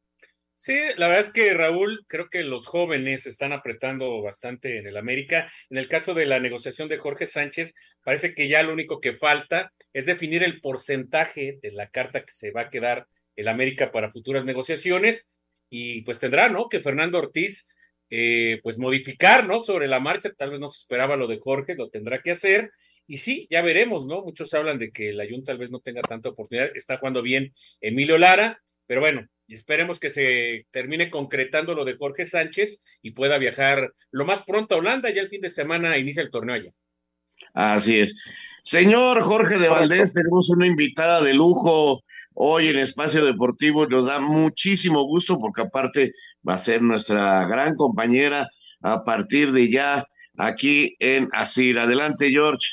[0.65, 4.97] Sí, la verdad es que Raúl, creo que los jóvenes están apretando bastante en el
[4.97, 5.51] América.
[5.71, 9.15] En el caso de la negociación de Jorge Sánchez, parece que ya lo único que
[9.15, 13.91] falta es definir el porcentaje de la carta que se va a quedar el América
[13.91, 15.29] para futuras negociaciones
[15.69, 16.69] y pues tendrá, ¿no?
[16.69, 17.67] Que Fernando Ortiz,
[18.09, 19.59] eh, pues modificar, ¿no?
[19.59, 22.71] Sobre la marcha, tal vez no se esperaba lo de Jorge, lo tendrá que hacer.
[23.09, 24.23] Y sí, ya veremos, ¿no?
[24.23, 26.71] Muchos hablan de que la Junta tal vez no tenga tanta oportunidad.
[26.77, 31.97] Está jugando bien Emilio Lara, pero bueno, y esperemos que se termine concretando lo de
[31.97, 35.11] Jorge Sánchez y pueda viajar lo más pronto a Holanda.
[35.11, 36.73] Ya el fin de semana inicia el torneo allá.
[37.55, 38.15] Así es.
[38.63, 42.03] Señor Jorge de Valdés, tenemos una invitada de lujo
[42.35, 43.87] hoy en Espacio Deportivo.
[43.87, 46.13] Nos da muchísimo gusto porque aparte
[46.49, 48.49] va a ser nuestra gran compañera
[48.81, 50.07] a partir de ya
[50.39, 51.79] aquí en Asir.
[51.79, 52.67] Adelante, George.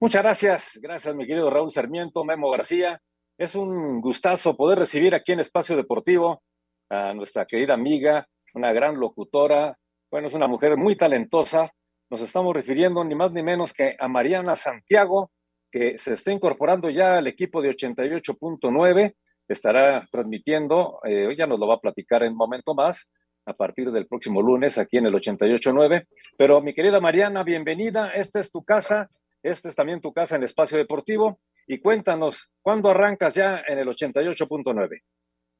[0.00, 0.70] Muchas gracias.
[0.80, 3.00] Gracias, mi querido Raúl Sarmiento, Memo García.
[3.42, 6.44] Es un gustazo poder recibir aquí en Espacio Deportivo
[6.88, 9.76] a nuestra querida amiga, una gran locutora,
[10.12, 11.72] bueno, es una mujer muy talentosa.
[12.08, 15.32] Nos estamos refiriendo ni más ni menos que a Mariana Santiago,
[15.72, 19.16] que se está incorporando ya al equipo de 88.9,
[19.48, 23.10] estará transmitiendo, eh, ya nos lo va a platicar en un momento más,
[23.44, 26.06] a partir del próximo lunes aquí en el 88.9.
[26.38, 29.08] Pero mi querida Mariana, bienvenida, esta es tu casa,
[29.42, 31.40] esta es también tu casa en Espacio Deportivo
[31.72, 35.02] y cuéntanos, ¿cuándo arrancas ya en el 88.9?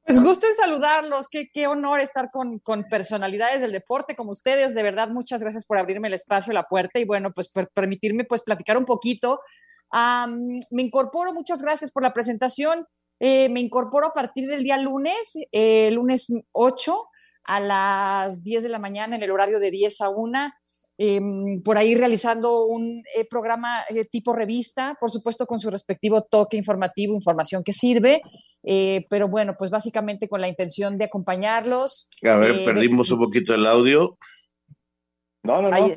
[0.05, 4.75] Pues gusto en saludarlos, qué, qué honor estar con, con, personalidades del deporte como ustedes,
[4.75, 8.25] de verdad, muchas gracias por abrirme el espacio, la puerta y bueno, pues por permitirme
[8.25, 9.39] pues platicar un poquito.
[9.91, 12.85] me incorporo, muchas gracias por la presentación,
[13.19, 17.07] eh, me incorporo a partir del día lunes, eh, lunes 8
[17.45, 20.53] a las 10 de la mañana en el horario de 10 a 1
[21.05, 26.23] Em, por ahí realizando un eh, programa eh, tipo revista, por supuesto con su respectivo
[26.23, 28.21] toque informativo, información que sirve,
[28.63, 32.09] eh, pero bueno, pues básicamente con la intención de acompañarlos.
[32.23, 34.17] A ver, perdimos un poquito el audio.
[35.43, 35.87] No, no, no.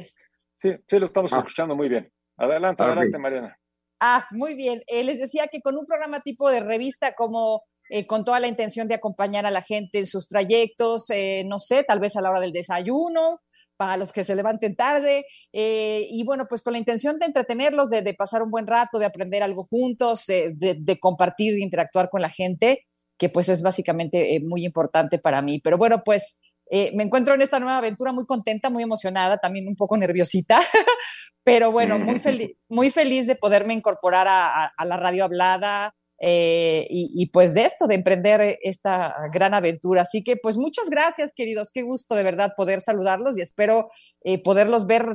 [0.57, 1.39] Sí, sí, lo estamos ah.
[1.39, 2.13] escuchando muy bien.
[2.37, 3.61] Adelante, ah, adelante, Mariana.
[4.01, 4.83] Ah, muy bien.
[4.89, 7.63] les decía que con un programa tipo de revista como
[8.09, 11.07] con toda la intención de acompañar a la gente en sus trayectos,
[11.45, 13.41] no sé, tal vez a la hora del desayuno,
[13.77, 15.25] para los que se levanten tarde.
[15.53, 19.07] Eh, y bueno, pues con la intención de entretenerlos, de, pasar un buen rato, de
[19.07, 22.85] aprender algo juntos, de, compartir, de interactuar con la gente,
[23.19, 25.61] que pues es básicamente eh, muy importante para mí.
[25.61, 29.69] Pero bueno, pues eh, me encuentro en esta nueva aventura muy contenta, muy emocionada, también
[29.69, 30.61] un poco nerviosita,
[31.45, 37.27] pero bueno, muy, feliz muy feliz de poderme incorporar a la radio hablada, eh, y,
[37.31, 40.03] pues de esto, de emprender esta gran aventura.
[40.03, 41.71] Así que pues muchas gracias, queridos.
[41.73, 43.91] Qué gusto de verdad poder saludarlos y espero
[44.25, 45.07] eh, poderlos ver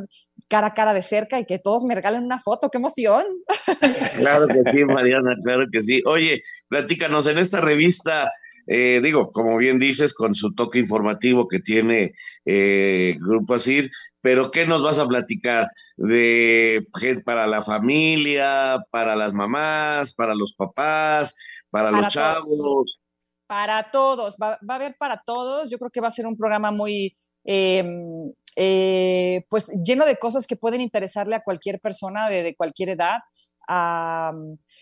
[0.47, 2.69] cara a cara de cerca y que todos me regalen una foto.
[2.69, 3.25] ¡Qué emoción!
[4.15, 6.01] Claro que sí, Mariana, claro que sí.
[6.05, 8.31] Oye, platícanos en esta revista.
[8.67, 12.13] Eh, digo, como bien dices, con su toque informativo que tiene
[12.45, 13.89] Grupo Asir,
[14.21, 15.67] pero ¿qué nos vas a platicar?
[15.97, 16.87] De
[17.25, 21.35] para la familia, para las mamás, para los papás,
[21.69, 22.99] para, los chavos.
[23.47, 25.69] Para todos, va, a haber para todos.
[25.69, 30.45] Yo creo que va a ser un programa muy, em, eh, pues lleno de cosas
[30.45, 33.19] que pueden interesarle a cualquier persona de cualquier edad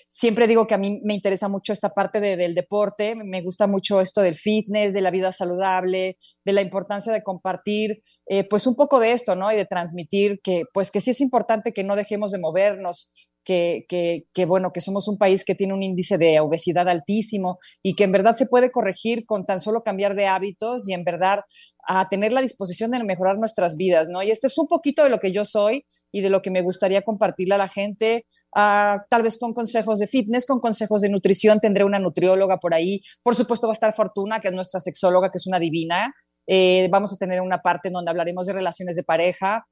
[0.08, 4.02] siempre digo que a mí me interesa mucho esta parte del deporte, me gusta mucho
[4.02, 8.76] esto del fitness, de la vida saludable, de la importancia de compartir, eh, pues un
[8.76, 9.52] poco de esto, ¿no?
[9.52, 13.12] Y de transmitir que, pues que sí es importante que no dejemos de movernos,
[13.44, 13.86] que,
[14.34, 18.04] que, bueno, que somos un país que tiene un índice de obesidad altísimo y que
[18.04, 21.40] en verdad se puede corregir con tan solo cambiar de hábitos y en verdad
[21.88, 24.22] a tener la disposición de mejorar nuestras vidas, ¿no?
[24.22, 26.62] Y este es un poquito de lo que yo soy y de lo que me
[26.62, 31.10] gustaría compartirle a la gente, Ah, tal vez con consejos de fitness, con consejos de
[31.10, 33.02] nutrición, tendré una nutrióloga por ahí.
[33.24, 36.14] Por supuesto va a estar Fortuna, que es nuestra sexóloga, que es una divina.
[36.48, 39.66] Eh, vamos a tener una parte donde hablaremos de relaciones de pareja.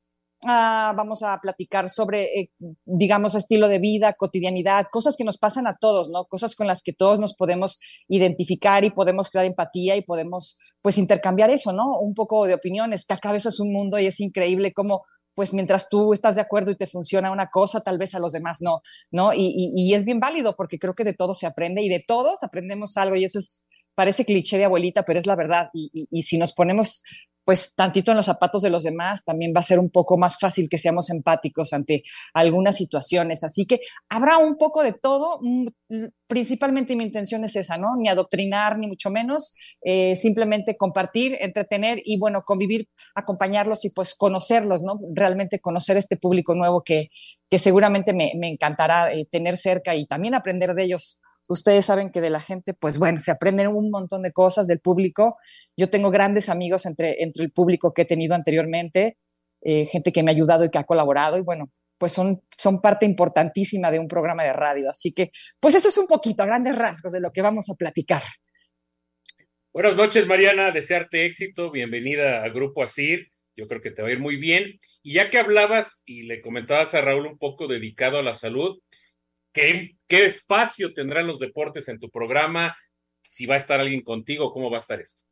[0.46, 2.52] Ah, vamos a platicar sobre, eh,
[2.86, 6.26] digamos, estilo de vida, cotidianidad, cosas que nos pasan a todos, ¿no?
[6.26, 11.00] Cosas con las que todos nos podemos identificar y podemos crear empatía y podemos, pues,
[11.00, 11.98] intercambiar eso, ¿no?
[12.00, 15.02] Un poco de opiniones, que acá es un mundo y es increíble cómo,
[15.38, 18.32] pues, mientras tú estás de acuerdo y te funciona una cosa, tal vez a los
[18.32, 19.34] demás no, ¿no?
[19.36, 22.98] Y, es bien válido porque creo que de todo se aprende y de todos aprendemos
[22.98, 25.70] algo y eso es parece cliché de abuelita, pero es la verdad.
[25.74, 27.04] Y, si nos ponemos
[27.48, 30.38] pues tantito en los zapatos de los demás, también va a ser un poco más
[30.38, 33.42] fácil que seamos empáticos ante algunas situaciones.
[33.46, 33.80] Así que
[34.10, 35.68] habrá un poco de todo, mm,
[36.28, 37.96] principalmente mi intención es esa, ¿no?
[37.96, 44.14] Ni adoctrinar, ni mucho menos, eh, simplemente compartir, entretener y bueno, convivir, acompañarlos y pues
[44.14, 45.00] conocerlos, ¿no?
[45.14, 47.08] Realmente conocer este público nuevo que,
[47.50, 51.22] que seguramente me, me encantará eh, tener cerca y también aprender de ellos.
[51.48, 54.80] Ustedes saben que de la gente, pues bueno, se aprenden un montón de cosas del
[54.80, 55.38] público
[55.78, 59.18] yo tengo grandes amigos entre, entre el público que he tenido anteriormente,
[59.62, 62.82] eh, gente que me ha ayudado y que ha colaborado y bueno, pues son, son
[62.82, 64.90] parte importantísima de un programa de radio.
[64.90, 65.30] Así que,
[65.60, 68.24] pues eso es un poquito, a grandes rasgos de lo que vamos a platicar.
[69.72, 70.72] Buenas noches, Mariana.
[70.72, 71.70] Desearte éxito.
[71.70, 73.32] Bienvenida a Grupo Asir.
[73.56, 74.80] Yo creo que te va a ir muy bien.
[75.04, 78.80] Y ya que hablabas y le comentabas a Raúl un poco dedicado a la salud,
[79.58, 82.76] ¿qué, qué espacio tendrán los deportes en tu programa?
[83.24, 85.24] Si va a estar alguien contigo, ¿cómo va a estar esto?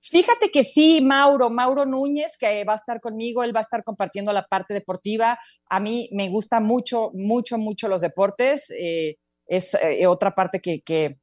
[0.00, 3.84] Fíjate que sí, Mauro, Mauro Núñez, que va a estar conmigo, él va a estar
[3.84, 5.38] compartiendo la parte deportiva.
[5.68, 8.70] A mí me gusta mucho, mucho, mucho los deportes.
[8.70, 11.18] Eh, es eh, otra parte que, que,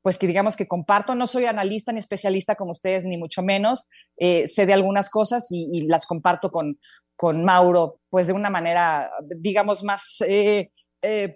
[0.00, 1.16] pues que digamos que comparto.
[1.16, 3.88] No soy analista ni especialista como ustedes, ni mucho menos.
[4.16, 6.78] Eh, sé de algunas cosas y, y, las comparto con,
[7.16, 10.70] con Mauro, pues de una manera, digamos, más eh,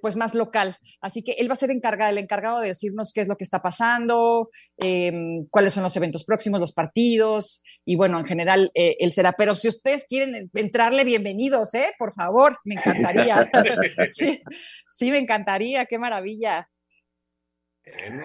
[0.01, 0.77] pues más local.
[1.01, 3.45] Así que él va a ser encargado, el encargado de decirnos qué es lo que
[3.45, 8.97] está pasando, em, cuáles son los eventos próximos, los partidos, y bueno, en general eh,
[8.99, 9.33] él será.
[9.33, 11.93] Pero si ustedes quieren entrarle, bienvenidos, ¿eh?
[11.99, 13.51] Por favor, me encantaría.
[14.13, 14.43] sí,
[14.91, 16.69] sí, me encantaría, qué maravilla.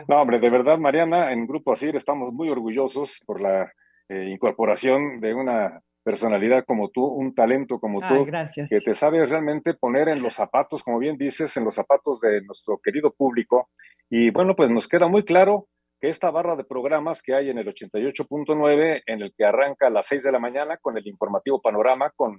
[0.08, 3.71] No, hombre, de verdad, Mariana, en Grupo ASIR estamos muy orgullosos por la
[4.10, 9.74] eh, incorporación de una personalidad como tú, un talento como tú, que te sabes realmente
[9.74, 13.70] poner en los zapatos, como bien dices, en los zapatos de nuestro querido público.
[14.10, 15.67] Y bueno, pues nos queda muy claro
[16.00, 19.89] que esta barra de programas que hay en el 88.9, en el que arranca a
[19.89, 22.38] las 6 de la mañana con el informativo Panorama, con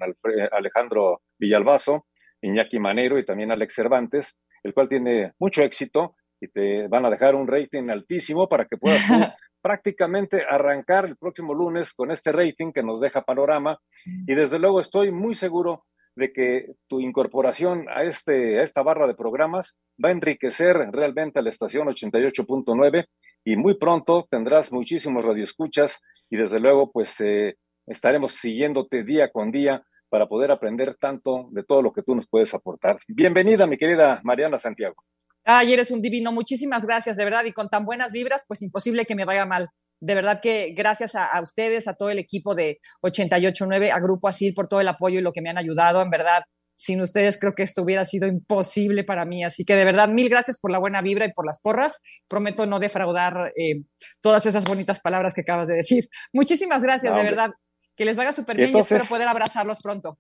[0.51, 2.07] Alejandro Villalbazo,
[2.41, 7.11] Iñaki Manero y también Alex Cervantes, el cual tiene mucho éxito y te van a
[7.11, 9.03] dejar un rating altísimo para que puedas
[9.61, 14.81] prácticamente arrancar el próximo lunes con este rating que nos deja panorama y desde luego
[14.81, 20.09] estoy muy seguro de que tu incorporación a, este, a esta barra de programas va
[20.09, 23.07] a enriquecer realmente a la estación 88.9
[23.45, 29.53] y muy pronto tendrás muchísimos radioescuchas y desde luego pues eh, estaremos siguiéndote día con
[29.53, 32.99] día para poder aprender tanto de todo lo que tú nos puedes aportar.
[33.07, 35.05] Bienvenida, mi querida Mariana Santiago.
[35.51, 36.31] Ay, eres un divino.
[36.31, 37.47] Muchísimas gracias, de verdad.
[37.47, 39.71] Y con tan buenas vibras, pues imposible que me vaya mal.
[39.99, 44.53] De verdad que gracias a, ustedes, a todo el equipo de 889, a Grupo Asir
[44.55, 46.03] por todo el apoyo y lo que me han ayudado.
[46.03, 46.43] En verdad,
[46.77, 49.43] sin ustedes creo que esto hubiera sido imposible para mí.
[49.43, 52.03] Así que de verdad, mil gracias por la buena vibra y por las porras.
[52.29, 53.85] Prometo no defraudar eh,
[54.21, 56.05] todas esas bonitas palabras que acabas de decir.
[56.31, 57.53] Muchísimas gracias, de verdad.
[57.97, 60.19] Que les vaya súper bien y espero poder abrazarlos pronto.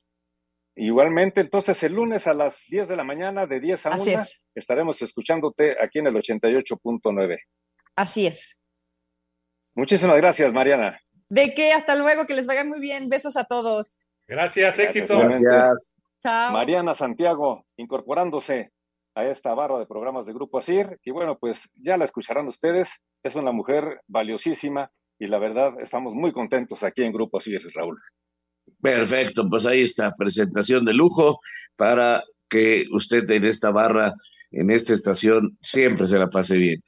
[0.81, 4.23] Igualmente, entonces el lunes a las 10 de la mañana, de 10 a 1,
[4.55, 7.37] estaremos escuchándote aquí en el 88.9.
[7.97, 8.63] Así es.
[9.75, 10.97] Muchísimas gracias, Mariana.
[11.29, 13.09] De qué, hasta luego, que les vaya muy bien.
[13.09, 13.99] Besos a todos.
[14.29, 15.19] Gracias, éxito.
[15.19, 15.97] Gracias.
[16.23, 16.53] Chao.
[16.53, 18.71] Mariana Santiago, incorporándose
[19.17, 21.01] a esta barra de programas de Grupo ASIR.
[21.03, 23.01] Y bueno, pues ya la escucharán ustedes.
[23.25, 27.99] Es una mujer valiosísima y la verdad estamos muy contentos aquí en Grupo ASIR, Raúl.
[28.81, 31.41] Perfecto, pues ahí está, presentación de lujo
[31.77, 34.15] para que usted en esta barra,
[34.51, 36.81] en esta estación, siempre se la pase bien.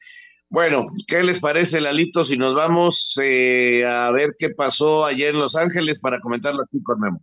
[0.49, 5.41] Bueno, ¿qué les parece, Lalito, si nos vamos eh, a ver qué pasó ayer en
[5.41, 7.23] Los Ángeles para comentarlo aquí con Memo?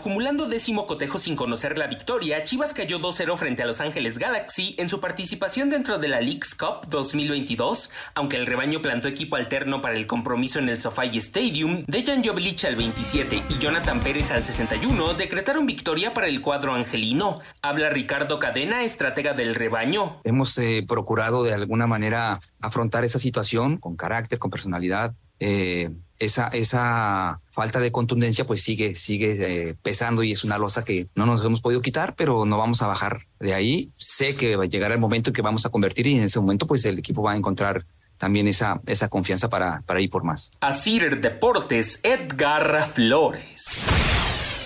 [0.00, 4.74] Acumulando décimo cotejo sin conocer la victoria, Chivas cayó 2-0 frente a Los Ángeles Galaxy
[4.78, 9.82] en su participación dentro de la League's Cup 2022, aunque el rebaño plantó equipo alterno
[9.82, 14.42] para el compromiso en el SoFi Stadium, Dejan Jovelich al 27 y Jonathan Pérez al
[14.42, 17.40] 61 decretaron victoria para el cuadro angelino.
[17.60, 20.22] Habla Ricardo Cadena, estratega del rebaño.
[20.24, 25.12] Hemos eh, procurado de alguna manera afrontar esa situación con carácter, con personalidad.
[25.40, 25.90] Eh,
[26.20, 31.08] esa, esa falta de contundencia pues sigue, sigue eh, pesando y es una losa que
[31.16, 33.90] no nos hemos podido quitar, pero no vamos a bajar de ahí.
[33.98, 36.38] Sé que va a llegar el momento en que vamos a convertir y en ese
[36.38, 37.84] momento pues el equipo va a encontrar
[38.18, 40.52] también esa, esa confianza para, para ir por más.
[40.60, 43.86] Asir Deportes, Edgar Flores.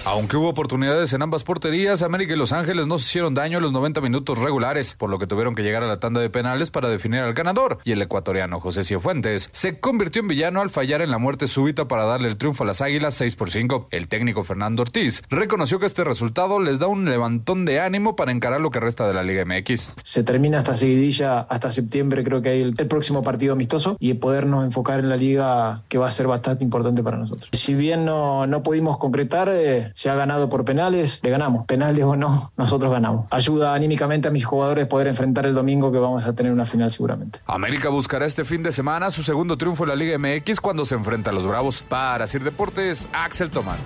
[0.06, 3.62] Aunque hubo oportunidades en ambas porterías, América y Los Ángeles no se hicieron daño en
[3.62, 6.70] los 90 minutos regulares, por lo que tuvieron que llegar a la tanda de penales
[6.70, 7.78] para definir al ganador.
[7.84, 11.88] Y el ecuatoriano José Cifuentes se convirtió en villano al fallar en la muerte súbita
[11.88, 13.88] para darle el triunfo a las Águilas 6 por 5.
[13.92, 18.30] El técnico Fernando Ortiz reconoció que este resultado les da un levantón de ánimo para
[18.30, 19.92] encarar lo que resta de la Liga MX.
[20.02, 24.66] Se termina esta seguidilla hasta septiembre, creo que hay el, próximo partido amistoso y podernos
[24.66, 27.48] enfocar en la liga que va a ser bastante importante para nosotros.
[27.54, 31.66] Si bien no, no pudimos concretar, eh, se ha ganado por penales, le ganamos.
[31.66, 33.26] Penales o no, nosotros ganamos.
[33.30, 36.90] Ayuda anímicamente a mis jugadores poder enfrentar el domingo que vamos a tener una final
[36.90, 37.38] seguramente.
[37.46, 40.96] América buscará este fin de semana su segundo triunfo en la Liga MX cuando se
[40.96, 41.82] enfrenta a los Bravos.
[41.82, 43.78] Para Sir Deportes, Axel Tomán.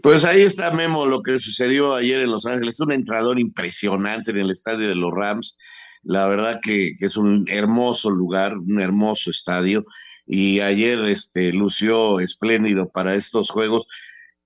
[0.00, 4.36] Pues ahí está Memo, lo que sucedió ayer en Los Ángeles, un entrador impresionante en
[4.36, 5.58] el estadio de los Rams.
[6.04, 9.84] La verdad que, que es un hermoso lugar, un hermoso estadio
[10.28, 13.86] y ayer este, lució espléndido para estos juegos.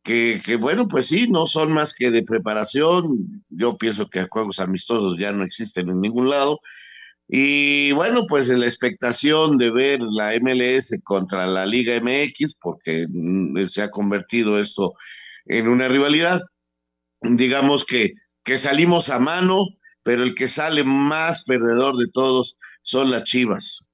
[0.05, 3.05] Que, que, bueno, pues sí, no son más que de preparación.
[3.51, 6.61] Yo pienso que juegos amistosos ya no existen en ningún lado.
[7.29, 13.67] Y bueno, pues la expectación de ver la MLS contra la Liga MX, porque mm,
[13.69, 14.95] se ha convertido esto
[15.47, 16.41] en una rivalidad.
[17.23, 18.13] Digamos que,
[18.45, 19.67] que salimos a mano,
[20.05, 23.92] pero el que sale más perdedor de todos son las Chivas.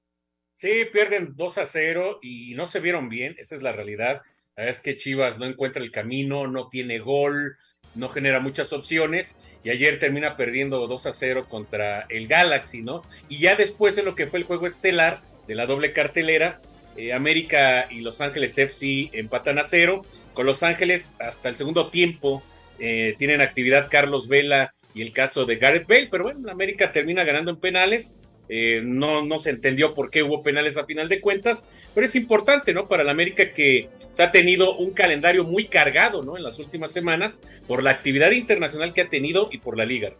[0.59, 4.23] Sí, pierden 2 a 0 y no se vieron bien, esa es la realidad.
[4.57, 7.55] Es que Chivas no encuentra el camino, no tiene gol,
[7.95, 13.03] no genera muchas opciones y ayer termina perdiendo 2 a 0 contra el Galaxy, ¿no?
[13.29, 16.59] Y ya después en lo que fue el juego estelar de la doble cartelera,
[16.97, 20.01] eh, América y Los Ángeles FC empatan a cero.
[20.33, 22.43] Con Los Ángeles hasta el segundo tiempo
[22.79, 27.23] eh, tienen actividad Carlos Vela y el caso de Gareth Bale, pero bueno, América termina
[27.23, 28.13] ganando en penales
[28.49, 32.15] eh, no, no se entendió por qué hubo penales a final de cuentas, pero es
[32.15, 32.87] importante, ¿no?
[32.87, 36.35] Para la América que se ha tenido un calendario muy cargado, ¿no?
[36.35, 40.13] En las últimas semanas, por la actividad internacional que ha tenido y por la liga.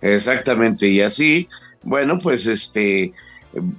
[0.00, 1.48] Exactamente, y así,
[1.82, 3.12] bueno, pues este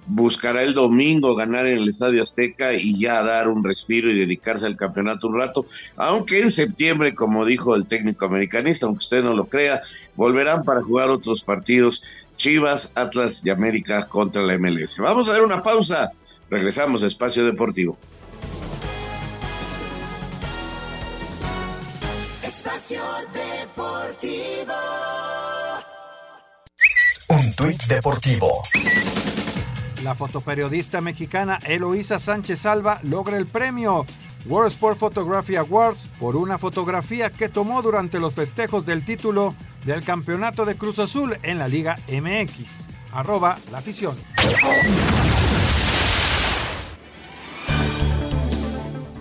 [0.08, 4.66] buscará el domingo ganar en el Estadio Azteca y ya dar un respiro y dedicarse
[4.66, 9.36] al campeonato un rato, aunque en septiembre, como dijo el técnico americanista, aunque usted no
[9.36, 9.82] lo crea,
[10.16, 12.04] volverán para jugar otros partidos
[12.40, 14.98] Chivas, Atlas y América contra la MLS.
[15.00, 16.14] Vamos a dar una pausa.
[16.50, 17.98] Regresamos a Espacio Deportivo.
[22.42, 23.02] Espacio
[23.34, 24.74] Deportivo.
[27.28, 28.62] Un tuit deportivo.
[30.04, 34.06] La fotoperiodista mexicana Eloísa Sánchez Alba logra el premio
[34.46, 39.54] World Sport Photography Awards por una fotografía que tomó durante los festejos del título
[39.86, 42.88] del Campeonato de Cruz Azul en la Liga MX.
[43.14, 44.16] Arroba la afición.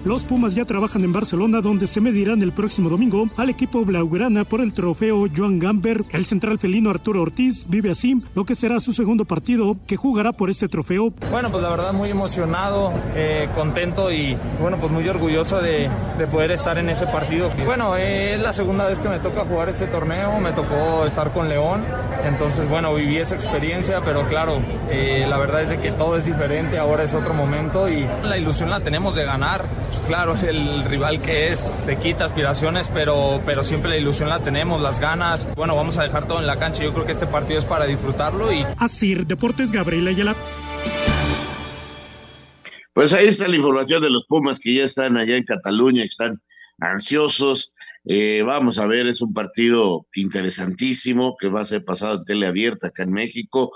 [0.08, 4.44] Los Pumas ya trabajan en Barcelona, donde se medirán el próximo domingo al equipo blaugrana
[4.44, 6.02] por el trofeo Joan Gamber.
[6.12, 10.32] El central felino Arturo Ortiz vive así lo que será su segundo partido que jugará
[10.32, 11.12] por este trofeo.
[11.30, 16.26] Bueno, pues la verdad muy emocionado, eh, contento y bueno, pues muy orgulloso de, de
[16.26, 17.50] poder estar en ese partido.
[17.66, 21.34] Bueno, eh, es la segunda vez que me toca jugar este torneo, me tocó estar
[21.34, 21.82] con León,
[22.26, 24.56] entonces bueno, viví esa experiencia, pero claro,
[24.90, 28.70] eh, la verdad es que todo es diferente, ahora es otro momento y la ilusión
[28.70, 29.66] la tenemos de ganar
[30.08, 34.80] claro, el rival que es te quita aspiraciones, pero, pero siempre la ilusión la tenemos,
[34.80, 35.46] las ganas.
[35.54, 36.82] Bueno, vamos a dejar todo en la cancha.
[36.82, 38.64] Yo creo que este partido es para disfrutarlo y.
[38.78, 40.34] Así, Deportes Gabriela Ayala.
[42.94, 46.08] Pues ahí está la información de los Pumas que ya están allá en Cataluña, que
[46.08, 46.40] están
[46.78, 47.74] ansiosos.
[48.06, 52.88] Eh, vamos a ver, es un partido interesantísimo que va a ser pasado en teleabierta
[52.88, 53.72] acá en México.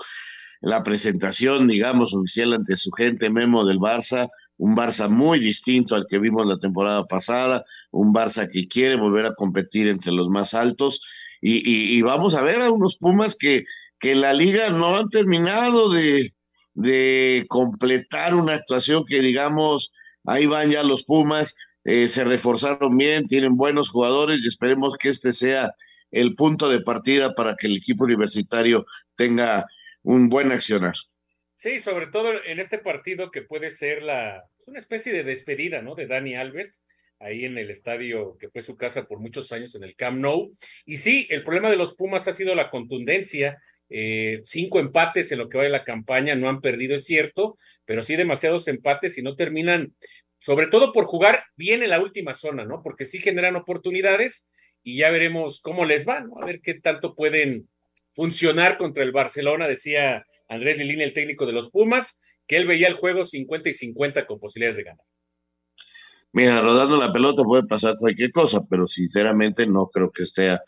[0.61, 6.05] La presentación, digamos, oficial ante su gente, Memo del Barça, un Barça muy distinto al
[6.09, 10.53] que vimos la temporada pasada, un Barça que quiere volver a competir entre los más
[10.53, 11.01] altos
[11.45, 13.65] y, vamos a ver a unos Pumas que,
[13.99, 16.33] que la liga no han terminado de,
[16.73, 19.91] de completar una actuación que digamos,
[20.23, 25.09] ahí van ya los Pumas, eh, se reforzaron bien, tienen buenos jugadores y esperemos que
[25.09, 25.73] este sea
[26.11, 28.85] el punto de partida para que el equipo universitario
[29.15, 29.65] tenga
[30.03, 30.93] un buen accionar.
[31.63, 35.95] Sí, sobre todo en este partido que puede ser la una especie de despedida, ¿no?
[35.95, 36.83] De Dani Alves
[37.19, 40.57] ahí en el estadio que fue su casa por muchos años en el Camp Nou.
[40.83, 43.61] Y sí, el problema de los Pumas ha sido la contundencia.
[43.89, 47.57] eh, cinco empates en lo que va de la campaña, no han perdido, es cierto,
[47.85, 49.95] pero sí demasiados empates y no terminan,
[50.39, 52.81] sobre todo por jugar bien en la última zona, ¿no?
[52.83, 54.49] Porque sí generan oportunidades
[54.83, 56.41] y ya veremos cómo les va, ¿no?
[56.41, 57.69] A ver qué tanto pueden
[58.15, 62.87] funcionar contra el Barcelona, decía Andrés Lilini, el técnico de los Pumas, que él veía
[62.87, 65.05] el juego 50 y 50 con posibilidades de ganar.
[66.31, 70.59] Mira, rodando la pelota puede pasar cualquier cosa, pero sinceramente no creo que esté eh,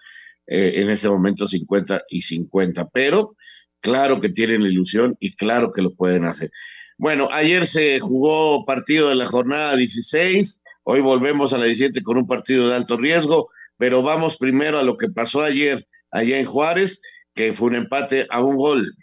[0.47, 3.35] en ese momento 50 y 50, pero
[3.79, 6.51] claro que tienen la ilusión y claro que lo pueden hacer.
[6.97, 12.17] Bueno, ayer se jugó partido de la jornada 16, hoy volvemos a la 17 con
[12.17, 16.45] un partido de alto riesgo, pero vamos primero a lo que pasó ayer allá en
[16.45, 17.01] Juárez,
[17.33, 18.95] que fue un empate a un gol.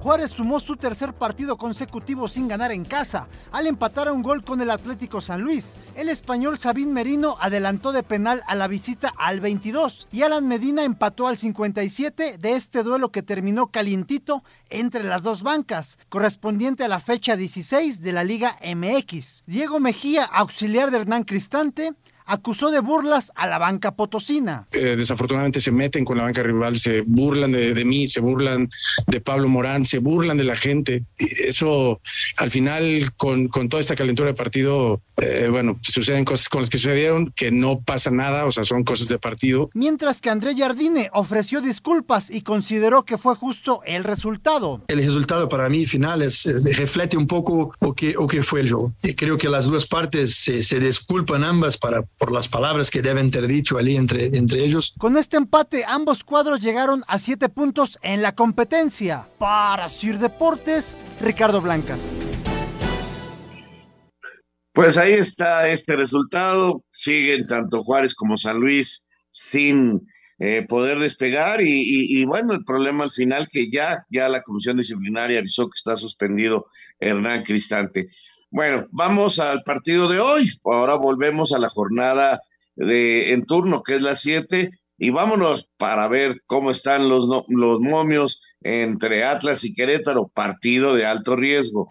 [0.00, 4.42] Juárez sumó su tercer partido consecutivo sin ganar en casa, al empatar a un gol
[4.42, 5.76] con el Atlético San Luis.
[5.94, 10.84] El español Sabín Merino adelantó de penal a la visita al 22 y Alan Medina
[10.84, 16.88] empató al 57 de este duelo que terminó calientito entre las dos bancas, correspondiente a
[16.88, 19.42] la fecha 16 de la Liga MX.
[19.46, 21.92] Diego Mejía, auxiliar de Hernán Cristante,
[22.30, 24.66] acusó de burlas a la banca potosina.
[24.72, 28.68] Eh, desafortunadamente se meten con la banca rival, se burlan de, mí, se burlan
[29.06, 31.04] de Pablo Morán, se burlan de la gente.
[31.18, 32.00] eso
[32.36, 36.70] al final con, con toda esta calentura de partido, eh, bueno, suceden cosas con las
[36.70, 39.68] que sucedieron, que no pasa nada, o sea, son cosas de partido.
[39.74, 44.82] Mientras que André Jardine ofreció disculpas y consideró que fue justo el resultado.
[44.88, 46.44] El resultado para mí final es,
[46.76, 48.92] reflete un poco lo que, o que fue el juego.
[49.02, 53.00] Y creo que las dos partes se, se disculpan ambas para por las palabras que
[53.00, 54.92] deben ter dicho allí entre, entre ellos.
[54.98, 59.26] Con este empate, ambos cuadros llegaron a siete puntos en la competencia.
[59.38, 62.18] Para Sir Deportes, Ricardo Blancas.
[64.74, 66.84] Pues ahí está este resultado.
[66.92, 70.06] Siguen tanto Juárez como San Luis sin
[70.38, 74.76] eh, poder despegar y, y, bueno, el problema al final que ya, ya la comisión
[74.76, 76.66] disciplinaria avisó que está suspendido
[76.98, 78.10] Hernán Cristante.
[78.50, 80.50] Bueno, vamos al partido de hoy.
[80.64, 82.40] Ahora volvemos a la jornada
[82.74, 87.80] de en turno, que es la 7, y vámonos para ver cómo están los, los
[87.80, 91.86] momios entre Atlas y Querétaro, partido de alto riesgo.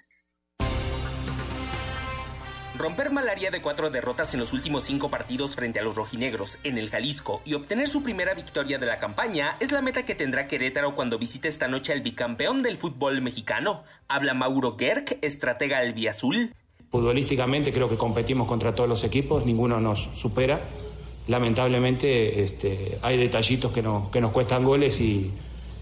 [2.80, 6.78] Romper malaria de cuatro derrotas en los últimos cinco partidos frente a los rojinegros en
[6.78, 10.48] el Jalisco y obtener su primera victoria de la campaña es la meta que tendrá
[10.48, 13.84] Querétaro cuando visite esta noche al bicampeón del fútbol mexicano.
[14.08, 16.54] Habla Mauro Gerg, estratega albiazul.
[16.90, 20.62] Futbolísticamente creo que competimos contra todos los equipos, ninguno nos supera.
[21.28, 25.34] Lamentablemente este, hay detallitos que, que nos cuestan goles y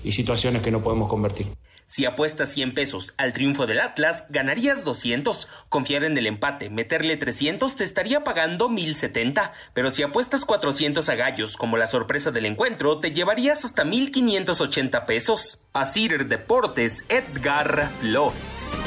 [0.10, 1.46] situaciones que no podemos convertir.
[1.90, 5.48] Si apuestas 100 pesos al triunfo del Atlas, ganarías 200.
[5.70, 9.54] Confiar en el empate, meterle 300 te estaría pagando 1070.
[9.74, 15.06] Pero si apuestas 400 a gallos como la sorpresa del encuentro, te llevarías hasta 1580
[15.06, 15.66] pesos.
[15.72, 18.82] Asir Deportes, Edgar Flores.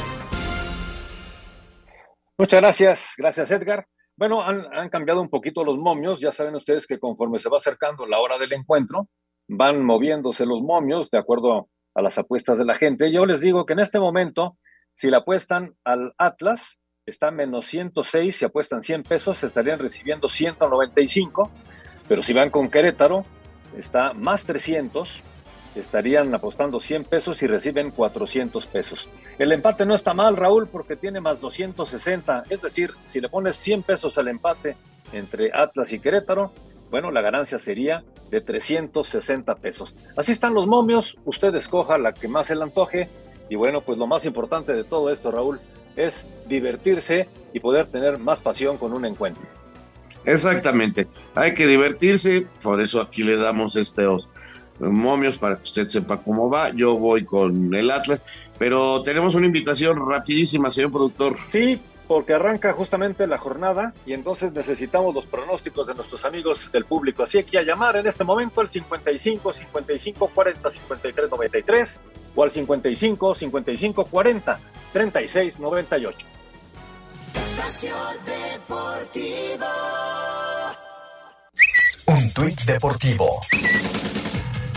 [2.37, 3.87] Muchas gracias, gracias Edgar.
[4.15, 6.19] Bueno, han, han cambiado un poquito los momios.
[6.19, 9.07] Ya saben ustedes que conforme se va acercando la hora del encuentro,
[9.47, 13.11] van moviéndose los momios de acuerdo a las apuestas de la gente.
[13.11, 14.57] Yo les digo que en este momento,
[14.93, 21.51] si le apuestan al Atlas, está menos 106, si apuestan 100 pesos, estarían recibiendo 195,
[22.07, 23.25] pero si van con Querétaro,
[23.77, 25.21] está más 300,
[25.75, 29.09] estarían apostando 100 pesos y reciben 400 pesos.
[29.37, 33.55] El empate no está mal, Raúl, porque tiene más 260, es decir, si le pones
[33.57, 34.75] 100 pesos al empate
[35.13, 36.53] entre Atlas y Querétaro,
[36.91, 39.95] bueno, la ganancia sería de 360 pesos.
[40.17, 43.07] Así están los momios, usted escoja la que más se le antoje.
[43.49, 45.59] Y bueno, pues lo más importante de todo esto, Raúl,
[45.95, 49.43] es divertirse y poder tener más pasión con un encuentro.
[50.25, 54.29] Exactamente, hay que divertirse, por eso aquí le damos estos
[54.79, 56.69] momios para que usted sepa cómo va.
[56.69, 58.23] Yo voy con el Atlas,
[58.59, 61.37] pero tenemos una invitación rapidísima, señor productor.
[61.51, 61.79] Sí,
[62.11, 67.23] porque arranca justamente la jornada y entonces necesitamos los pronósticos de nuestros amigos del público.
[67.23, 72.01] Así que a llamar en este momento al 55 55 40 53 93
[72.35, 74.59] o al 55 55 40
[74.91, 76.27] 36 98.
[77.33, 77.95] Espacio
[78.25, 79.65] Deportivo.
[82.07, 83.39] Un tuit deportivo.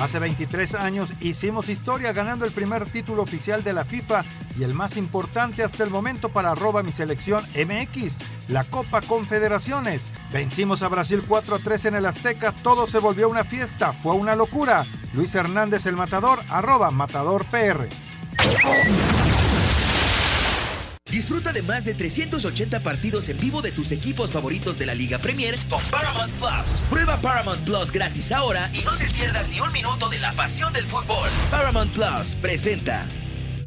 [0.00, 4.24] Hace 23 años hicimos historia ganando el primer título oficial de la FIFA
[4.58, 8.18] y el más importante hasta el momento para arroba mi selección MX,
[8.48, 10.02] la Copa Confederaciones.
[10.32, 14.14] Vencimos a Brasil 4 a 3 en el Azteca, todo se volvió una fiesta, fue
[14.14, 14.84] una locura.
[15.14, 17.88] Luis Hernández el Matador, arroba Matador PR.
[21.14, 25.18] Disfruta de más de 380 partidos en vivo de tus equipos favoritos de la Liga
[25.18, 26.82] Premier con Paramount Plus.
[26.90, 30.72] Prueba Paramount Plus gratis ahora y no te pierdas ni un minuto de la pasión
[30.72, 31.30] del fútbol.
[31.52, 33.06] Paramount Plus presenta.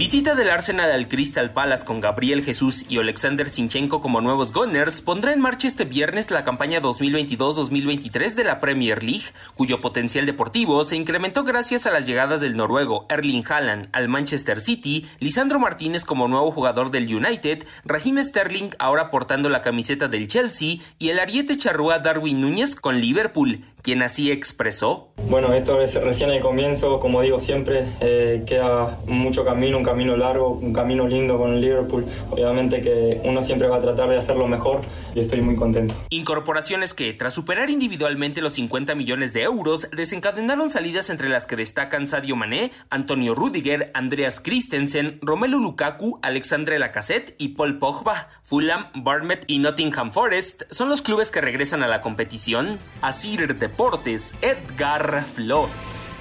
[0.00, 5.02] Visita del Arsenal al Crystal Palace con Gabriel Jesús y Alexander Sinchenko como nuevos Gunners
[5.02, 10.84] pondrá en marcha este viernes la campaña 2022-2023 de la Premier League, cuyo potencial deportivo
[10.84, 16.06] se incrementó gracias a las llegadas del noruego Erling Haaland al Manchester City, Lisandro Martínez
[16.06, 21.18] como nuevo jugador del United, Raheem Sterling ahora portando la camiseta del Chelsea y el
[21.18, 25.12] ariete charrúa Darwin Núñez con Liverpool, quien así expresó.
[25.28, 30.16] Bueno, esto es recién el comienzo, como digo siempre, eh, queda mucho camino, un camino
[30.16, 32.06] largo, un camino lindo con el Liverpool.
[32.30, 34.80] Obviamente que uno siempre va a tratar de hacerlo mejor
[35.14, 35.94] y estoy muy contento.
[36.10, 41.56] Incorporaciones que, tras superar individualmente los 50 millones de euros, desencadenaron salidas entre las que
[41.56, 48.28] destacan Sadio Mané, Antonio Rudiger, Andreas Christensen, Romelu Lukaku, Alexandre Lacazette y Paul Pogba.
[48.42, 52.78] Fulham, Barnet y Nottingham Forest son los clubes que regresan a la competición.
[53.00, 56.18] Asir Deportes, Edgar Flores.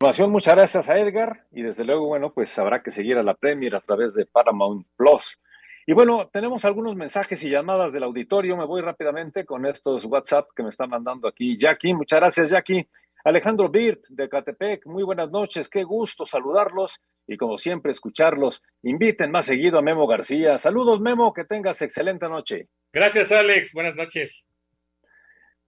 [0.00, 3.76] Muchas gracias a Edgar y desde luego, bueno, pues habrá que seguir a la Premier
[3.76, 5.40] a través de Paramount Plus.
[5.86, 8.56] Y bueno, tenemos algunos mensajes y llamadas del auditorio.
[8.56, 11.94] Me voy rápidamente con estos WhatsApp que me está mandando aquí Jackie.
[11.94, 12.88] Muchas gracias, Jackie.
[13.22, 18.62] Alejandro Birt de Catepec, muy buenas noches, qué gusto saludarlos y como siempre escucharlos.
[18.82, 20.58] Inviten más seguido a Memo García.
[20.58, 22.68] Saludos, Memo, que tengas excelente noche.
[22.92, 23.72] Gracias, Alex.
[23.72, 24.48] Buenas noches.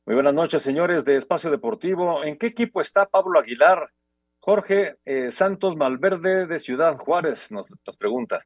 [0.09, 2.25] Muy buenas noches, señores de Espacio Deportivo.
[2.25, 3.91] ¿En qué equipo está Pablo Aguilar?
[4.39, 8.43] Jorge eh, Santos Malverde de Ciudad Juárez nos, nos pregunta.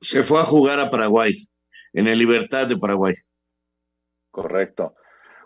[0.00, 1.46] Se fue a jugar a Paraguay,
[1.92, 3.14] en el Libertad de Paraguay.
[4.32, 4.96] Correcto.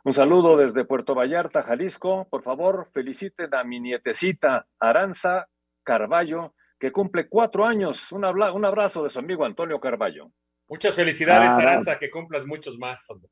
[0.03, 2.27] Un saludo desde Puerto Vallarta, Jalisco.
[2.31, 5.47] Por favor, feliciten a mi nietecita Aranza
[5.83, 8.11] Carballo, que cumple cuatro años.
[8.13, 10.33] Un, abla- un abrazo de su amigo Antonio Carballo.
[10.71, 13.05] Muchas felicidades, Ah, Aranza, que cumplas muchos más.
[13.11, 13.29] hombre.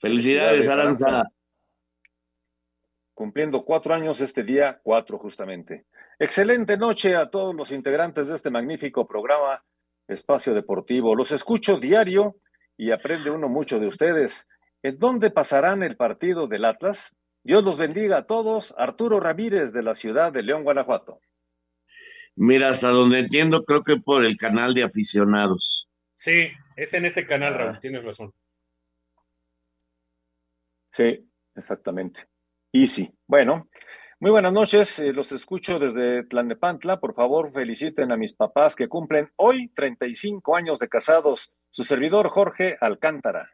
[0.00, 1.24] Felicidades, Aranza.
[3.12, 5.84] Cumpliendo cuatro años este día, cuatro justamente.
[6.18, 9.62] Excelente noche a todos los integrantes de este magnífico programa
[10.08, 11.14] Espacio Deportivo.
[11.14, 12.36] Los escucho diario
[12.78, 14.48] y aprende uno mucho de ustedes.
[14.82, 17.14] ¿En dónde pasarán el partido del Atlas?
[17.44, 18.74] Dios los bendiga a todos.
[18.78, 21.20] Arturo Ramírez de la ciudad de León, Guanajuato.
[22.36, 25.90] Mira, hasta donde entiendo, creo que por el canal de aficionados.
[26.14, 28.32] Sí, es en ese canal, Raúl, tienes razón.
[30.92, 32.26] Sí, exactamente.
[32.72, 33.12] Easy.
[33.26, 33.68] Bueno,
[34.18, 34.98] muy buenas noches.
[34.98, 37.00] eh, los escucho desde Tlalnepantla.
[37.00, 41.52] Por favor, feliciten a mis papás que cumplen hoy 35 años de casados.
[41.70, 43.50] Su servidor Jorge Alcántara.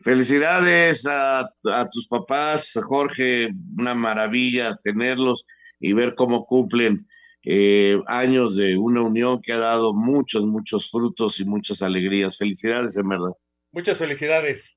[0.00, 5.46] Felicidades a, a tus papás, Jorge, una maravilla tenerlos
[5.78, 7.06] y ver cómo cumplen
[7.44, 12.38] eh, años de una unión que ha dado muchos, muchos frutos y muchas alegrías.
[12.38, 13.32] Felicidades, en verdad.
[13.70, 14.73] Muchas felicidades.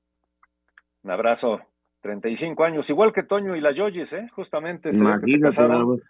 [1.02, 1.60] Un abrazo.
[2.00, 4.28] 35 años, igual que Toño y la Yoyis, ¿eh?
[4.32, 6.00] Justamente se que casaron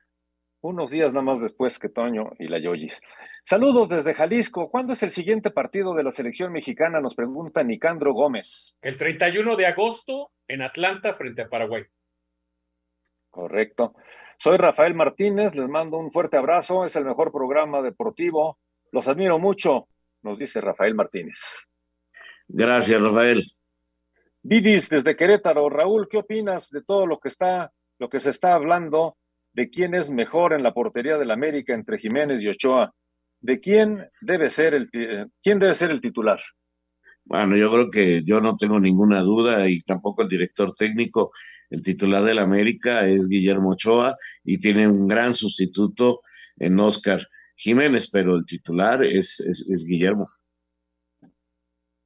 [0.61, 3.01] unos días nada más después que Toño y la Yoyis.
[3.45, 4.71] Saludos desde Jalisco.
[4.71, 7.01] ¿Cuándo es el siguiente partido de la selección mexicana?
[7.01, 8.77] Nos pregunta Nicandro Gómez.
[8.83, 11.85] El 31 de agosto en Atlanta frente a Paraguay.
[13.31, 13.95] Correcto.
[14.39, 16.85] Soy Rafael Martínez, les mando un fuerte abrazo.
[16.85, 18.59] Es el mejor programa deportivo.
[18.93, 19.89] Los admiro mucho,
[20.23, 21.41] nos dice Rafael Martínez.
[22.49, 23.43] Gracias, Rafael.
[24.43, 25.69] Vidis desde Querétaro.
[25.69, 29.17] Raúl, ¿qué opinas de todo lo que está, lo que se está hablando
[29.53, 32.95] de quién es mejor en la portería del América entre Jiménez y Ochoa?
[33.41, 36.41] ¿De quién debe ser el eh, quién debe ser el titular?
[37.25, 41.31] Bueno, yo creo que yo no tengo ninguna duda y tampoco el director técnico,
[41.69, 46.23] el titular del América es Guillermo Ochoa y tiene un gran sustituto
[46.57, 47.21] en Oscar
[47.55, 50.27] Jiménez, pero el titular es, es, es Guillermo.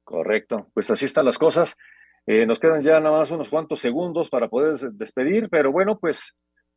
[0.03, 1.77] Correcto, pues así están las cosas.
[2.25, 5.99] Eh, nos quedan ya nada más unos cuantos segundos para poder des- despedir, pero bueno,
[5.99, 6.35] pues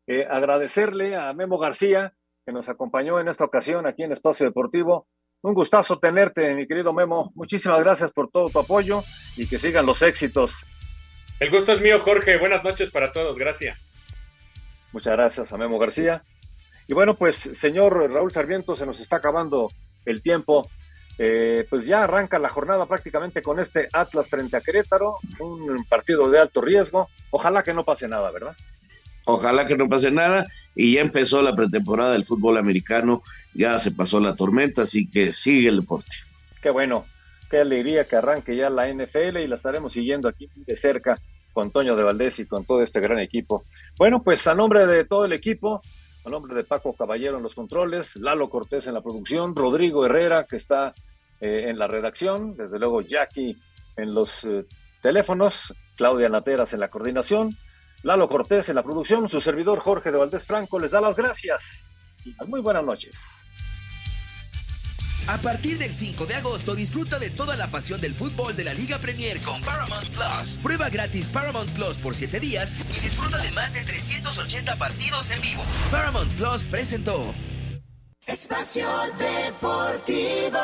[0.08, 2.12] eh, agradecerle a Memo García
[2.44, 5.06] que nos acompañó en esta ocasión aquí en Espacio Deportivo.
[5.42, 7.30] Un gustazo tenerte, mi querido Memo.
[7.34, 9.02] Muchísimas gracias por todo tu apoyo
[9.36, 10.56] y que sigan los éxitos.
[11.38, 12.38] El gusto es mío, Jorge.
[12.38, 13.36] Buenas noches para todos.
[13.36, 13.90] Gracias.
[14.92, 16.24] Muchas gracias a Memo García.
[16.88, 19.70] Y bueno, pues, señor Raúl Sarmiento, se nos está acabando
[20.04, 20.68] el tiempo.
[21.18, 26.28] Eh, pues ya arranca la jornada prácticamente con este Atlas frente a Querétaro, un partido
[26.28, 27.08] de alto riesgo.
[27.30, 28.54] Ojalá que no pase nada, ¿verdad?
[29.24, 33.22] Ojalá que no pase nada y ya empezó la pretemporada del fútbol americano,
[33.54, 36.16] ya se pasó la tormenta, así que sigue el deporte.
[36.62, 37.06] Qué bueno,
[37.50, 41.18] qué alegría que arranque ya la NFL y la estaremos siguiendo aquí de cerca
[41.52, 43.64] con Toño de Valdés y con todo este gran equipo.
[43.96, 45.80] Bueno, pues a nombre de todo el equipo,
[46.26, 50.44] a nombre de Paco Caballero en los controles, Lalo Cortés en la producción, Rodrigo Herrera
[50.44, 50.92] que está
[51.40, 53.56] eh, en la redacción, desde luego Jackie
[53.96, 54.64] en los eh,
[55.00, 57.50] teléfonos, Claudia Nateras en la coordinación,
[58.02, 61.86] Lalo Cortés en la producción, su servidor Jorge de Valdés Franco les da las gracias
[62.24, 63.20] y muy buenas noches.
[65.26, 68.74] A partir del 5 de agosto disfruta de toda la pasión del fútbol de la
[68.74, 70.58] Liga Premier con Paramount Plus.
[70.62, 75.40] Prueba gratis Paramount Plus por 7 días y disfruta de más de 380 partidos en
[75.40, 75.64] vivo.
[75.90, 77.34] Paramount Plus presentó
[78.26, 78.88] Espacio
[79.18, 80.58] Deportivo.